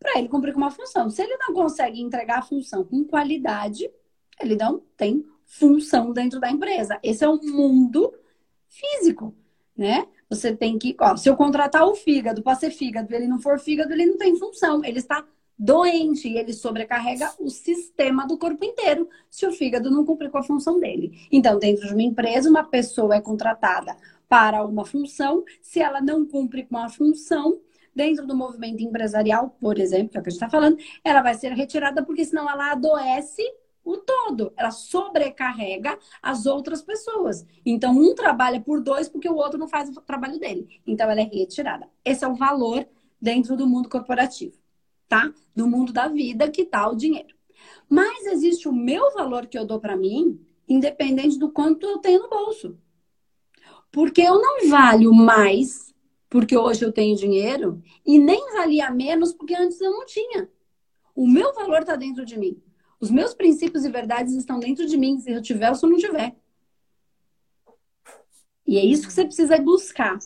para 0.00 0.18
ele 0.18 0.28
cumprir 0.28 0.52
com 0.52 0.58
uma 0.58 0.70
função. 0.70 1.10
Se 1.10 1.22
ele 1.22 1.36
não 1.36 1.54
consegue 1.54 2.00
entregar 2.00 2.38
a 2.38 2.42
função 2.42 2.82
com 2.82 3.04
qualidade, 3.04 3.88
ele 4.40 4.56
não 4.56 4.82
tem 4.96 5.24
função 5.44 6.12
dentro 6.12 6.40
da 6.40 6.50
empresa. 6.50 6.98
Esse 7.02 7.22
é 7.22 7.28
um 7.28 7.38
mundo 7.42 8.12
físico, 8.66 9.34
né? 9.76 10.08
Você 10.28 10.56
tem 10.56 10.78
que, 10.78 10.96
ó, 10.98 11.16
se 11.16 11.28
eu 11.28 11.36
contratar 11.36 11.86
o 11.86 11.94
fígado 11.94 12.42
para 12.42 12.56
ser 12.56 12.70
fígado, 12.70 13.14
ele 13.14 13.26
não 13.26 13.38
for 13.38 13.58
fígado, 13.58 13.92
ele 13.92 14.06
não 14.06 14.16
tem 14.16 14.36
função, 14.36 14.82
ele 14.84 14.98
está 14.98 15.24
doente 15.58 16.26
e 16.26 16.38
ele 16.38 16.54
sobrecarrega 16.54 17.34
o 17.38 17.50
sistema 17.50 18.26
do 18.26 18.38
corpo 18.38 18.64
inteiro 18.64 19.06
se 19.28 19.44
o 19.44 19.52
fígado 19.52 19.90
não 19.90 20.06
cumprir 20.06 20.30
com 20.30 20.38
a 20.38 20.42
função 20.42 20.80
dele. 20.80 21.28
Então, 21.30 21.58
dentro 21.58 21.86
de 21.86 21.92
uma 21.92 22.02
empresa, 22.02 22.48
uma 22.48 22.64
pessoa 22.64 23.16
é 23.16 23.20
contratada 23.20 23.94
para 24.26 24.64
uma 24.64 24.86
função, 24.86 25.44
se 25.60 25.80
ela 25.80 26.00
não 26.00 26.24
cumpre 26.24 26.64
com 26.64 26.78
a 26.78 26.88
função, 26.88 27.60
dentro 27.94 28.26
do 28.26 28.36
movimento 28.36 28.82
empresarial, 28.82 29.56
por 29.60 29.78
exemplo, 29.78 30.10
que 30.10 30.18
é 30.18 30.20
o 30.20 30.22
que 30.22 30.28
a 30.28 30.32
gente 30.32 30.42
está 30.42 30.50
falando, 30.50 30.78
ela 31.04 31.22
vai 31.22 31.34
ser 31.34 31.52
retirada 31.52 32.04
porque 32.04 32.24
senão 32.24 32.48
ela 32.48 32.72
adoece 32.72 33.42
o 33.84 33.96
todo. 33.96 34.52
Ela 34.56 34.70
sobrecarrega 34.70 35.98
as 36.22 36.46
outras 36.46 36.82
pessoas. 36.82 37.44
Então, 37.64 37.92
um 37.92 38.14
trabalha 38.14 38.60
por 38.60 38.80
dois 38.80 39.08
porque 39.08 39.28
o 39.28 39.36
outro 39.36 39.58
não 39.58 39.68
faz 39.68 39.88
o 39.88 40.00
trabalho 40.00 40.38
dele. 40.38 40.80
Então, 40.86 41.10
ela 41.10 41.20
é 41.20 41.24
retirada. 41.24 41.88
Esse 42.04 42.24
é 42.24 42.28
o 42.28 42.34
valor 42.34 42.86
dentro 43.20 43.56
do 43.56 43.66
mundo 43.66 43.88
corporativo, 43.88 44.56
tá? 45.08 45.32
Do 45.54 45.66
mundo 45.66 45.92
da 45.92 46.08
vida 46.08 46.50
que 46.50 46.64
tá 46.64 46.88
o 46.88 46.96
dinheiro. 46.96 47.34
Mas 47.88 48.26
existe 48.26 48.68
o 48.68 48.72
meu 48.72 49.12
valor 49.12 49.46
que 49.46 49.58
eu 49.58 49.66
dou 49.66 49.80
para 49.80 49.96
mim, 49.96 50.40
independente 50.68 51.38
do 51.38 51.50
quanto 51.50 51.86
eu 51.86 51.98
tenho 51.98 52.22
no 52.22 52.30
bolso. 52.30 52.78
Porque 53.90 54.22
eu 54.22 54.40
não 54.40 54.68
valho 54.68 55.12
mais 55.12 55.89
porque 56.30 56.56
hoje 56.56 56.84
eu 56.84 56.92
tenho 56.92 57.16
dinheiro, 57.16 57.82
e 58.06 58.18
nem 58.18 58.52
valia 58.52 58.88
menos 58.90 59.32
porque 59.32 59.54
antes 59.54 59.80
eu 59.80 59.90
não 59.90 60.06
tinha. 60.06 60.48
O 61.14 61.26
meu 61.26 61.52
valor 61.52 61.80
está 61.80 61.96
dentro 61.96 62.24
de 62.24 62.38
mim. 62.38 62.62
Os 63.00 63.10
meus 63.10 63.34
princípios 63.34 63.84
e 63.84 63.90
verdades 63.90 64.34
estão 64.34 64.60
dentro 64.60 64.86
de 64.86 64.96
mim, 64.96 65.18
se 65.18 65.32
eu 65.32 65.42
tiver 65.42 65.68
ou 65.68 65.74
se 65.74 65.84
eu 65.84 65.90
não 65.90 65.98
tiver. 65.98 66.36
E 68.64 68.78
é 68.78 68.84
isso 68.84 69.08
que 69.08 69.12
você 69.12 69.24
precisa 69.24 69.58
buscar, 69.58 70.16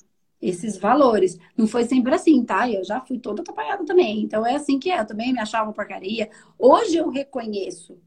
esses 0.42 0.76
valores. 0.76 1.38
Não 1.56 1.66
foi 1.66 1.84
sempre 1.84 2.14
assim, 2.14 2.44
tá? 2.44 2.70
Eu 2.70 2.84
já 2.84 3.00
fui 3.00 3.18
toda 3.18 3.40
atrapalhada 3.40 3.86
também. 3.86 4.20
Então 4.22 4.44
é 4.44 4.56
assim 4.56 4.78
que 4.78 4.90
é. 4.90 5.00
Eu 5.00 5.06
também 5.06 5.32
me 5.32 5.40
achava 5.40 5.72
porcaria. 5.72 6.28
Hoje 6.58 6.96
eu 6.96 7.08
reconheço 7.08 7.98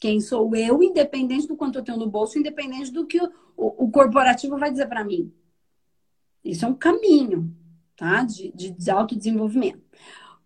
quem 0.00 0.20
sou 0.20 0.56
eu, 0.56 0.82
independente 0.82 1.46
do 1.46 1.56
quanto 1.56 1.78
eu 1.78 1.84
tenho 1.84 1.98
no 1.98 2.10
bolso, 2.10 2.38
independente 2.38 2.90
do 2.90 3.06
que 3.06 3.20
o, 3.20 3.30
o 3.56 3.90
corporativo 3.90 4.58
vai 4.58 4.70
dizer 4.72 4.86
para 4.86 5.04
mim. 5.04 5.32
Isso 6.44 6.64
é 6.64 6.68
um 6.68 6.74
caminho, 6.74 7.54
tá? 7.96 8.24
De, 8.24 8.50
de 8.52 8.90
autodesenvolvimento. 8.90 9.82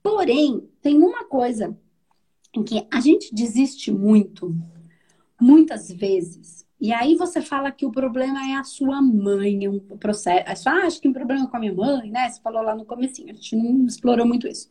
Porém, 0.03 0.69
tem 0.81 0.99
uma 0.99 1.25
coisa 1.25 1.77
em 2.55 2.63
que 2.65 2.87
a 2.93 3.01
gente 3.01 3.35
desiste 3.35 3.91
muito, 3.93 4.55
muitas 5.41 5.91
vezes, 5.91 6.67
E 6.81 6.93
aí 6.93 7.15
você 7.17 7.41
fala 7.41 7.71
que 7.71 7.87
o 7.87 7.93
problema 7.93 8.41
é 8.51 8.55
a 8.57 8.65
sua 8.65 9.01
mãe, 9.01 9.65
é 9.65 9.71
um 9.71 9.79
processo. 9.79 10.69
Ah, 10.69 10.85
acho 10.87 11.01
que 11.01 11.07
um 11.09 11.13
problema 11.13 11.49
com 11.49 11.57
a 11.57 11.61
minha 11.61 11.73
mãe, 11.73 12.11
né? 12.11 12.29
Você 12.29 12.41
falou 12.41 12.61
lá 12.63 12.75
no 12.75 12.85
comecinho, 12.85 13.31
a 13.31 13.35
gente 13.35 13.55
não 13.55 13.87
explorou 13.87 14.27
muito 14.27 14.49
isso. 14.49 14.69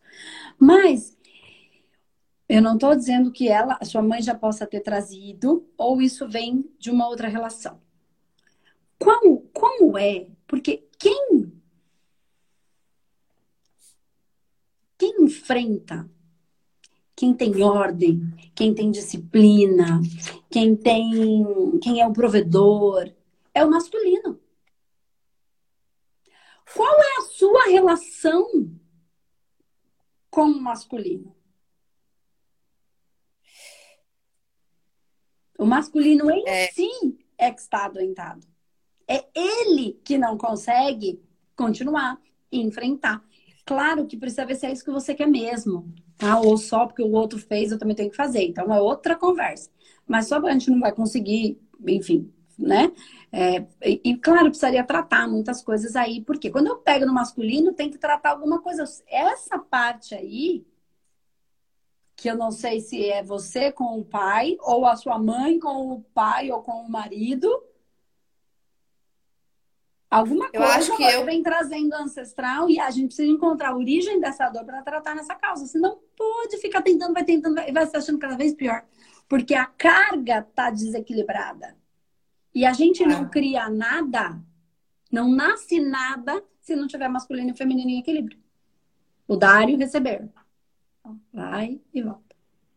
Mas 0.60 1.18
eu 2.50 2.62
não 2.62 2.74
estou 2.76 2.96
dizendo 2.96 3.32
que 3.32 3.48
ela, 3.48 3.78
a 3.80 3.86
sua 3.86 4.02
mãe 4.02 4.22
já 4.22 4.36
possa 4.36 4.68
ter 4.68 4.82
trazido, 4.82 5.66
ou 5.78 6.02
isso 6.02 6.28
vem 6.28 6.70
de 6.78 6.92
uma 6.92 7.08
outra 7.08 7.28
relação. 7.30 7.80
Como, 9.00 9.50
como 9.54 9.98
é? 9.98 10.28
Porque 10.52 10.86
quem 11.00 11.50
quem 14.98 15.24
enfrenta 15.24 16.12
quem 17.16 17.34
tem 17.34 17.64
ordem, 17.64 18.20
quem 18.54 18.74
tem 18.74 18.90
disciplina, 18.90 20.02
quem 20.50 20.76
tem, 20.76 21.80
quem 21.80 22.02
é 22.02 22.08
o 22.08 22.12
provedor, 22.12 23.14
é 23.54 23.64
o 23.64 23.70
masculino. 23.70 24.42
Qual 26.76 27.00
é 27.00 27.18
a 27.20 27.22
sua 27.22 27.66
relação 27.66 28.46
com 30.32 30.46
o 30.46 30.62
masculino? 30.62 31.36
O 35.60 35.66
masculino 35.66 36.30
em 36.32 36.44
é. 36.46 36.68
si 36.72 36.90
é 37.38 37.52
que 37.52 37.62
está 37.62 37.86
adoentado. 37.86 38.51
É 39.12 39.26
ele 39.36 40.00
que 40.04 40.18
não 40.18 40.38
consegue 40.38 41.22
continuar 41.56 42.20
enfrentar. 42.52 43.24
Claro 43.66 44.06
que 44.06 44.18
precisa 44.18 44.46
ver 44.46 44.56
se 44.56 44.66
é 44.66 44.72
isso 44.72 44.84
que 44.84 44.92
você 44.92 45.14
quer 45.14 45.28
mesmo 45.28 45.94
tá? 46.22 46.40
Ou 46.40 46.56
só 46.56 46.86
porque 46.86 47.02
o 47.02 47.12
outro 47.14 47.40
fez, 47.40 47.72
eu 47.72 47.80
também 47.80 47.96
tenho 47.96 48.12
que 48.12 48.16
fazer. 48.16 48.44
Então 48.44 48.72
é 48.72 48.80
outra 48.80 49.16
conversa. 49.16 49.72
Mas 50.08 50.28
só 50.28 50.38
a 50.38 50.52
gente 50.52 50.70
não 50.70 50.80
vai 50.80 50.92
conseguir, 50.92 51.60
enfim, 51.88 52.32
né? 52.58 52.92
É, 53.32 53.66
e, 53.84 54.02
e, 54.04 54.18
claro, 54.18 54.50
precisaria 54.50 54.84
tratar 54.84 55.28
muitas 55.28 55.64
coisas 55.64 55.96
aí, 55.96 56.22
porque 56.22 56.52
quando 56.52 56.68
eu 56.68 56.78
pego 56.78 57.08
no 57.08 57.14
masculino, 57.14 57.74
tem 57.74 57.90
que 57.90 57.98
tratar 57.98 58.32
alguma 58.32 58.62
coisa. 58.62 58.84
Essa 59.08 59.58
parte 59.58 60.14
aí, 60.14 60.64
que 62.16 62.30
eu 62.30 62.38
não 62.38 62.52
sei 62.52 62.82
se 62.82 63.10
é 63.10 63.24
você 63.24 63.72
com 63.72 63.98
o 64.00 64.06
pai, 64.06 64.58
ou 64.62 64.86
a 64.86 64.96
sua 64.96 65.18
mãe 65.18 65.60
com 65.60 65.92
o 65.92 66.02
pai 66.14 66.52
ou 66.52 66.62
com 66.62 66.84
o 66.84 66.92
marido, 66.92 67.50
Alguma 70.12 70.50
eu 70.52 70.60
coisa 70.62 70.78
acho 70.78 70.98
que 70.98 71.04
eu... 71.04 71.24
vem 71.24 71.42
trazendo 71.42 71.94
ancestral 71.94 72.70
e 72.70 72.78
a 72.78 72.92
gente 72.92 73.08
precisa 73.08 73.32
encontrar 73.32 73.70
a 73.70 73.78
origem 73.78 74.20
dessa 74.20 74.50
dor 74.50 74.66
para 74.66 74.82
tratar 74.82 75.16
nessa 75.16 75.34
causa. 75.36 75.66
Senão 75.66 76.00
pode 76.18 76.58
ficar 76.58 76.82
tentando, 76.82 77.14
vai 77.14 77.24
tentando 77.24 77.58
e 77.62 77.72
vai 77.72 77.86
se 77.86 77.96
achando 77.96 78.20
cada 78.20 78.36
vez 78.36 78.54
pior. 78.54 78.84
Porque 79.30 79.56
a 79.56 79.66
carga 79.66 80.46
tá 80.54 80.70
desequilibrada. 80.70 81.78
E 82.54 82.66
a 82.66 82.74
gente 82.74 83.06
não 83.06 83.22
ah. 83.22 83.30
cria 83.30 83.70
nada, 83.70 84.38
não 85.10 85.34
nasce 85.34 85.80
nada 85.80 86.44
se 86.60 86.76
não 86.76 86.88
tiver 86.88 87.08
masculino 87.08 87.52
e 87.52 87.58
feminino 87.58 87.90
em 87.90 88.00
equilíbrio. 88.00 88.38
O 89.26 89.38
dar 89.38 89.70
e 89.70 89.76
o 89.76 89.78
receber. 89.78 90.30
Vai 91.32 91.80
e 91.94 92.02
volta. 92.02 92.36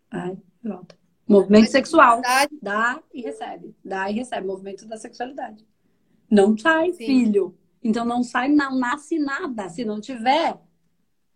Vai 0.08 0.38
e 0.62 0.68
volta. 0.68 0.96
Movimento 1.26 1.68
sexual. 1.68 2.22
Dá 2.62 3.02
e 3.12 3.22
recebe. 3.22 3.74
Dá 3.84 4.08
e 4.08 4.14
recebe. 4.14 4.46
Movimento 4.46 4.86
da 4.86 4.96
sexualidade. 4.96 5.66
Não 6.34 6.58
sai 6.58 6.92
Sim. 6.92 7.06
filho. 7.06 7.56
Então 7.82 8.04
não 8.04 8.22
sai, 8.22 8.48
não 8.48 8.76
nasce 8.76 9.18
nada 9.18 9.68
se 9.68 9.84
não 9.84 10.00
tiver 10.00 10.58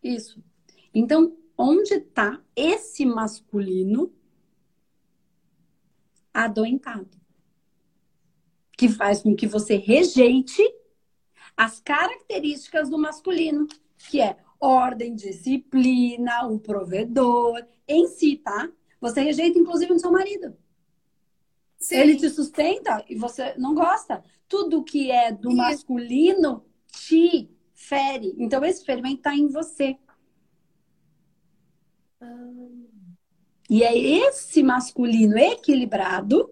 isso. 0.02 0.42
Então, 0.92 1.36
onde 1.56 1.94
está 1.94 2.42
esse 2.56 3.06
masculino 3.06 4.12
adoentado? 6.32 7.16
Que 8.76 8.88
faz 8.88 9.22
com 9.22 9.36
que 9.36 9.46
você 9.46 9.76
rejeite 9.76 10.62
as 11.56 11.80
características 11.80 12.88
do 12.88 12.98
masculino, 12.98 13.66
que 14.10 14.20
é 14.20 14.36
ordem, 14.60 15.14
disciplina, 15.14 16.46
o 16.46 16.58
provedor, 16.58 17.64
em 17.86 18.06
si, 18.06 18.36
tá? 18.36 18.70
Você 19.00 19.20
rejeita, 19.20 19.58
inclusive, 19.58 19.92
no 19.92 19.98
seu 19.98 20.10
marido. 20.10 20.56
Sim. 21.78 21.96
Ele 21.96 22.16
te 22.16 22.28
sustenta 22.28 23.04
e 23.08 23.14
você 23.14 23.54
não 23.56 23.74
gosta. 23.74 24.22
Tudo 24.48 24.82
que 24.82 25.10
é 25.10 25.30
do 25.30 25.54
masculino 25.54 26.64
te 26.90 27.50
fere. 27.74 28.34
Então, 28.38 28.64
esse 28.64 28.84
ferimento 28.84 29.18
está 29.18 29.34
em 29.34 29.48
você. 29.48 29.96
Ah. 32.20 32.48
E 33.70 33.82
é 33.82 33.96
esse 33.96 34.62
masculino 34.62 35.36
equilibrado 35.38 36.50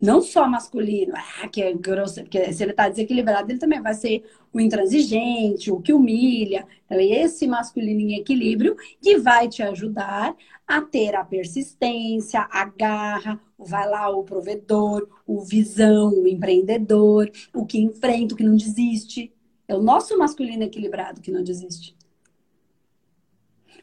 não 0.00 0.20
só 0.20 0.46
masculino, 0.46 1.14
ah, 1.16 1.48
que 1.48 1.62
é 1.62 1.72
grosso, 1.72 2.22
porque 2.22 2.52
se 2.52 2.62
ele 2.62 2.72
está 2.72 2.88
desequilibrado, 2.88 3.50
ele 3.50 3.58
também 3.58 3.80
vai 3.80 3.94
ser 3.94 4.24
o 4.52 4.60
intransigente, 4.60 5.70
o 5.70 5.80
que 5.80 5.92
humilha. 5.92 6.66
Então, 6.84 6.98
é 6.98 7.04
esse 7.04 7.46
masculino 7.46 8.00
em 8.00 8.14
equilíbrio 8.18 8.76
que 9.00 9.18
vai 9.18 9.48
te 9.48 9.62
ajudar 9.62 10.36
a 10.66 10.82
ter 10.82 11.14
a 11.14 11.24
persistência, 11.24 12.46
a 12.50 12.64
garra, 12.66 13.40
vai 13.58 13.88
lá 13.88 14.08
o 14.10 14.24
provedor, 14.24 15.08
o 15.26 15.40
visão, 15.40 16.10
o 16.10 16.26
empreendedor, 16.26 17.30
o 17.54 17.64
que 17.64 17.78
enfrenta, 17.78 18.34
o 18.34 18.36
que 18.36 18.44
não 18.44 18.56
desiste. 18.56 19.32
É 19.66 19.74
o 19.74 19.82
nosso 19.82 20.16
masculino 20.18 20.64
equilibrado 20.64 21.20
que 21.20 21.30
não 21.30 21.42
desiste. 21.42 21.96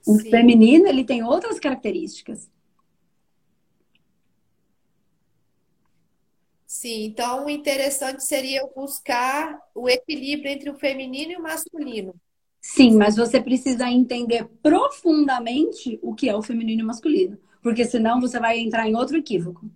O 0.06 0.18
Sim. 0.18 0.30
feminino, 0.30 0.88
ele 0.88 1.04
tem 1.04 1.24
outras 1.24 1.60
características. 1.60 2.50
Sim, 6.66 7.06
então 7.06 7.46
o 7.46 7.50
interessante 7.50 8.26
seria 8.26 8.62
eu 8.62 8.72
buscar 8.76 9.60
o 9.76 9.88
equilíbrio 9.88 10.52
entre 10.52 10.70
o 10.70 10.76
feminino 10.76 11.34
e 11.34 11.36
o 11.36 11.42
masculino. 11.42 12.16
Sim, 12.60 12.96
mas 12.96 13.16
você 13.16 13.40
precisa 13.40 13.90
entender 13.90 14.48
profundamente 14.62 16.00
o 16.02 16.16
que 16.16 16.28
é 16.30 16.36
o 16.36 16.42
feminino 16.42 16.82
e 16.82 16.84
o 16.84 16.88
masculino. 16.88 17.38
Porque 17.64 17.86
senão 17.86 18.20
você 18.20 18.40
vai 18.40 18.60
entrar 18.60 18.88
em 18.88 18.96
outro 18.96 19.18
equívoco. 19.18 19.72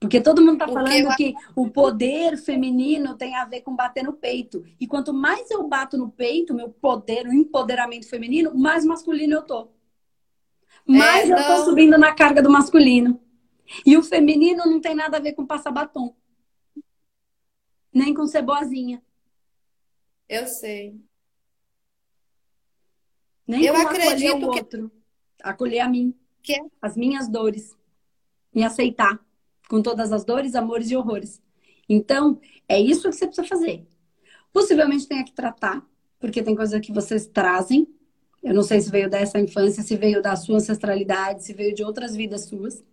Porque 0.00 0.20
todo 0.20 0.40
mundo 0.40 0.54
está 0.54 0.66
falando 0.66 1.10
eu... 1.10 1.16
que 1.16 1.34
o 1.54 1.70
poder 1.70 2.36
feminino 2.38 3.16
tem 3.16 3.36
a 3.36 3.44
ver 3.44 3.60
com 3.60 3.76
bater 3.76 4.02
no 4.02 4.14
peito. 4.14 4.64
E 4.80 4.86
quanto 4.86 5.12
mais 5.12 5.50
eu 5.50 5.68
bato 5.68 5.96
no 5.96 6.10
peito, 6.10 6.54
meu 6.54 6.70
poder, 6.70 7.26
o 7.26 7.32
empoderamento 7.32 8.08
feminino, 8.08 8.54
mais 8.54 8.84
masculino 8.84 9.34
eu 9.34 9.42
tô. 9.42 9.68
Mais 10.86 11.28
é, 11.28 11.32
eu 11.32 11.36
tô 11.36 11.64
subindo 11.64 11.98
na 11.98 12.14
carga 12.14 12.42
do 12.42 12.50
masculino. 12.50 13.20
E 13.84 13.96
o 13.96 14.02
feminino 14.02 14.64
não 14.64 14.80
tem 14.80 14.94
nada 14.94 15.18
a 15.18 15.20
ver 15.20 15.32
com 15.32 15.46
passar 15.46 15.70
batom. 15.70 16.14
Nem 17.92 18.14
com 18.14 18.26
ser 18.26 18.42
boazinha. 18.42 19.02
Eu 20.28 20.46
sei. 20.46 21.00
Nem 23.46 23.64
eu 23.64 23.74
acredito 23.76 24.08
acolher 24.08 24.32
o 24.32 24.38
que... 24.38 24.58
outro. 24.58 24.92
Acolher 25.42 25.80
a 25.80 25.88
mim. 25.88 26.14
Que? 26.46 26.56
As 26.80 26.96
minhas 26.96 27.28
dores. 27.28 27.76
Me 28.54 28.62
aceitar. 28.62 29.20
Com 29.68 29.82
todas 29.82 30.12
as 30.12 30.24
dores, 30.24 30.54
amores 30.54 30.90
e 30.90 30.96
horrores. 30.96 31.42
Então, 31.88 32.40
é 32.68 32.80
isso 32.80 33.10
que 33.10 33.16
você 33.16 33.26
precisa 33.26 33.46
fazer. 33.46 33.84
Possivelmente 34.52 35.08
tenha 35.08 35.24
que 35.24 35.32
tratar, 35.32 35.84
porque 36.20 36.42
tem 36.42 36.54
coisas 36.54 36.80
que 36.80 36.92
vocês 36.92 37.26
trazem. 37.26 37.86
Eu 38.42 38.54
não 38.54 38.62
sei 38.62 38.80
se 38.80 38.90
veio 38.90 39.10
dessa 39.10 39.40
infância, 39.40 39.82
se 39.82 39.96
veio 39.96 40.22
da 40.22 40.36
sua 40.36 40.56
ancestralidade, 40.56 41.42
se 41.42 41.52
veio 41.52 41.74
de 41.74 41.82
outras 41.82 42.14
vidas 42.14 42.44
suas 42.44 42.84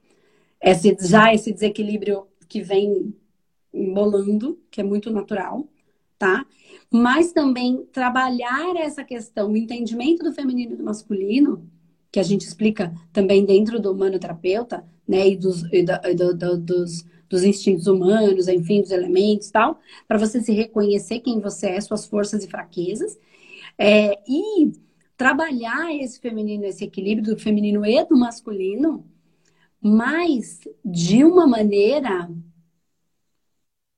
esse, 0.63 0.95
já 1.01 1.33
esse 1.33 1.51
desequilíbrio 1.51 2.25
que 2.47 2.61
vem 2.61 3.13
embolando, 3.73 4.59
que 4.71 4.79
é 4.79 4.83
muito 4.83 5.11
natural, 5.11 5.67
tá? 6.17 6.45
Mas 6.89 7.33
também 7.33 7.85
trabalhar 7.91 8.75
essa 8.77 9.03
questão, 9.03 9.51
o 9.51 9.57
entendimento 9.57 10.23
do 10.23 10.31
feminino 10.31 10.73
e 10.73 10.77
do 10.77 10.83
masculino, 10.83 11.69
que 12.13 12.19
a 12.19 12.23
gente 12.23 12.45
explica 12.45 12.93
também 13.11 13.43
dentro 13.43 13.79
do 13.79 13.95
manoterapeuta, 13.95 14.85
né? 15.07 15.29
E 15.29 15.35
dos, 15.35 15.63
e 15.73 15.83
do, 15.83 16.37
do, 16.37 16.57
dos, 16.59 17.03
dos 17.27 17.43
instintos 17.43 17.87
humanos, 17.87 18.47
enfim, 18.47 18.81
dos 18.81 18.91
elementos 18.91 19.49
tal, 19.49 19.79
para 20.07 20.19
você 20.19 20.39
se 20.39 20.53
reconhecer 20.53 21.21
quem 21.21 21.39
você 21.39 21.69
é, 21.69 21.81
suas 21.81 22.05
forças 22.05 22.43
e 22.43 22.47
fraquezas. 22.47 23.17
É, 23.79 24.19
e 24.29 24.73
trabalhar 25.17 25.91
esse 25.95 26.19
feminino, 26.19 26.65
esse 26.65 26.83
equilíbrio 26.83 27.33
do 27.33 27.41
feminino 27.41 27.83
e 27.83 28.05
do 28.05 28.15
masculino, 28.15 29.03
mas 29.81 30.59
de 30.85 31.23
uma 31.23 31.47
maneira 31.47 32.29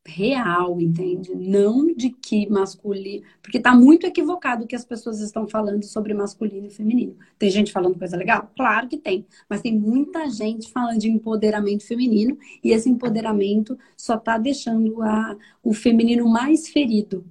real, 0.06 0.80
entende? 0.80 1.34
Não 1.34 1.88
de 1.94 2.12
que 2.12 2.48
masculino. 2.48 3.26
Porque 3.42 3.58
está 3.58 3.76
muito 3.76 4.06
equivocado 4.06 4.64
o 4.64 4.68
que 4.68 4.76
as 4.76 4.86
pessoas 4.86 5.20
estão 5.20 5.48
falando 5.48 5.84
sobre 5.84 6.14
masculino 6.14 6.68
e 6.68 6.70
feminino. 6.70 7.18
Tem 7.40 7.50
gente 7.50 7.72
falando 7.72 7.98
coisa 7.98 8.16
legal? 8.16 8.52
Claro 8.56 8.88
que 8.88 8.98
tem. 8.98 9.26
Mas 9.50 9.62
tem 9.62 9.78
muita 9.78 10.30
gente 10.30 10.72
falando 10.72 11.00
de 11.00 11.10
empoderamento 11.10 11.86
feminino 11.86 12.38
e 12.64 12.72
esse 12.72 12.88
empoderamento 12.88 13.78
só 13.98 14.16
está 14.16 14.38
deixando 14.38 15.02
a, 15.02 15.36
o 15.64 15.74
feminino 15.74 16.30
mais 16.30 16.68
ferido 16.70 17.26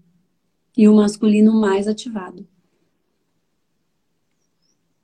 e 0.77 0.89
o 0.89 0.97
masculino 0.97 1.55
mais 1.55 1.87
ativado. 1.87 2.47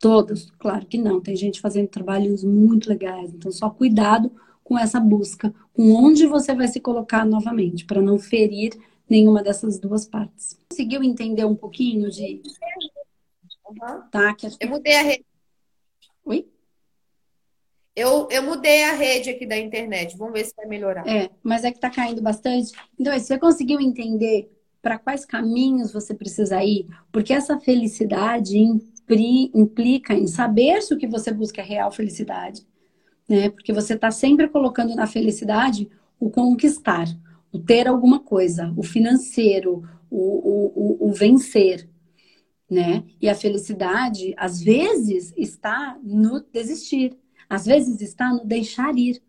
Todos? 0.00 0.50
Claro 0.58 0.86
que 0.86 0.98
não. 0.98 1.20
Tem 1.20 1.36
gente 1.36 1.60
fazendo 1.60 1.86
trabalhos 1.86 2.42
muito 2.42 2.88
legais. 2.88 3.32
Então, 3.32 3.52
só 3.52 3.70
cuidado 3.70 4.32
com 4.70 4.78
essa 4.78 5.00
busca, 5.00 5.52
com 5.74 5.90
onde 5.90 6.28
você 6.28 6.54
vai 6.54 6.68
se 6.68 6.78
colocar 6.78 7.26
novamente, 7.26 7.84
para 7.84 8.00
não 8.00 8.16
ferir 8.20 8.70
nenhuma 9.08 9.42
dessas 9.42 9.80
duas 9.80 10.06
partes. 10.06 10.56
Conseguiu 10.70 11.02
entender 11.02 11.44
um 11.44 11.56
pouquinho 11.56 12.08
de. 12.08 12.40
Uhum. 13.68 14.02
Tá, 14.12 14.32
que 14.32 14.46
Eu 14.60 14.68
mudei 14.68 14.94
a 14.94 15.02
rede. 15.02 15.26
Oi? 16.24 16.48
Eu, 17.96 18.28
eu 18.30 18.44
mudei 18.44 18.84
a 18.84 18.92
rede 18.92 19.30
aqui 19.30 19.44
da 19.44 19.58
internet. 19.58 20.16
Vamos 20.16 20.34
ver 20.34 20.44
se 20.44 20.54
vai 20.54 20.66
melhorar. 20.66 21.04
É, 21.04 21.28
mas 21.42 21.64
é 21.64 21.72
que 21.72 21.80
tá 21.80 21.90
caindo 21.90 22.22
bastante. 22.22 22.70
Então, 22.96 23.12
você 23.18 23.36
conseguiu 23.40 23.80
entender 23.80 24.56
para 24.80 25.00
quais 25.00 25.24
caminhos 25.24 25.92
você 25.92 26.14
precisa 26.14 26.62
ir? 26.62 26.86
Porque 27.10 27.32
essa 27.32 27.58
felicidade 27.58 28.56
implica 29.52 30.14
em 30.14 30.28
saber 30.28 30.80
se 30.80 30.94
o 30.94 30.96
que 30.96 31.08
você 31.08 31.32
busca 31.32 31.60
é 31.60 31.64
real 31.64 31.90
felicidade, 31.90 32.64
né? 33.30 33.48
Porque 33.48 33.72
você 33.72 33.94
está 33.94 34.10
sempre 34.10 34.48
colocando 34.48 34.96
na 34.96 35.06
felicidade 35.06 35.88
o 36.18 36.28
conquistar, 36.28 37.06
o 37.52 37.60
ter 37.60 37.86
alguma 37.86 38.18
coisa, 38.18 38.74
o 38.76 38.82
financeiro, 38.82 39.84
o, 40.10 40.16
o, 40.18 40.72
o, 40.74 41.08
o 41.08 41.12
vencer, 41.12 41.88
né? 42.68 43.04
E 43.20 43.28
a 43.28 43.34
felicidade, 43.36 44.34
às 44.36 44.60
vezes, 44.60 45.32
está 45.36 45.96
no 46.02 46.40
desistir, 46.52 47.16
às 47.48 47.64
vezes 47.64 48.00
está 48.00 48.34
no 48.34 48.44
deixar 48.44 48.98
ir, 48.98 49.22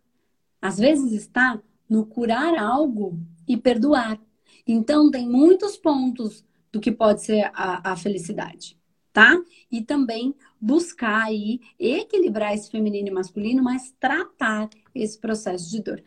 às 0.59 0.79
vezes 0.79 1.11
está 1.11 1.61
no 1.87 2.03
curar 2.03 2.57
algo 2.57 3.19
e 3.47 3.55
perdoar. 3.55 4.19
Então, 4.65 5.11
tem 5.11 5.29
muitos 5.29 5.77
pontos 5.77 6.43
do 6.71 6.79
que 6.79 6.91
pode 6.91 7.23
ser 7.23 7.51
a, 7.53 7.91
a 7.91 7.95
felicidade 7.95 8.81
tá? 9.13 9.37
E 9.71 9.81
também 9.81 10.35
buscar 10.61 11.23
aí 11.23 11.59
equilibrar 11.79 12.53
esse 12.53 12.69
feminino 12.69 13.07
e 13.07 13.11
masculino, 13.11 13.63
mas 13.63 13.93
tratar 13.99 14.69
esse 14.93 15.17
processo 15.19 15.69
de 15.69 15.81
dor. 15.81 16.03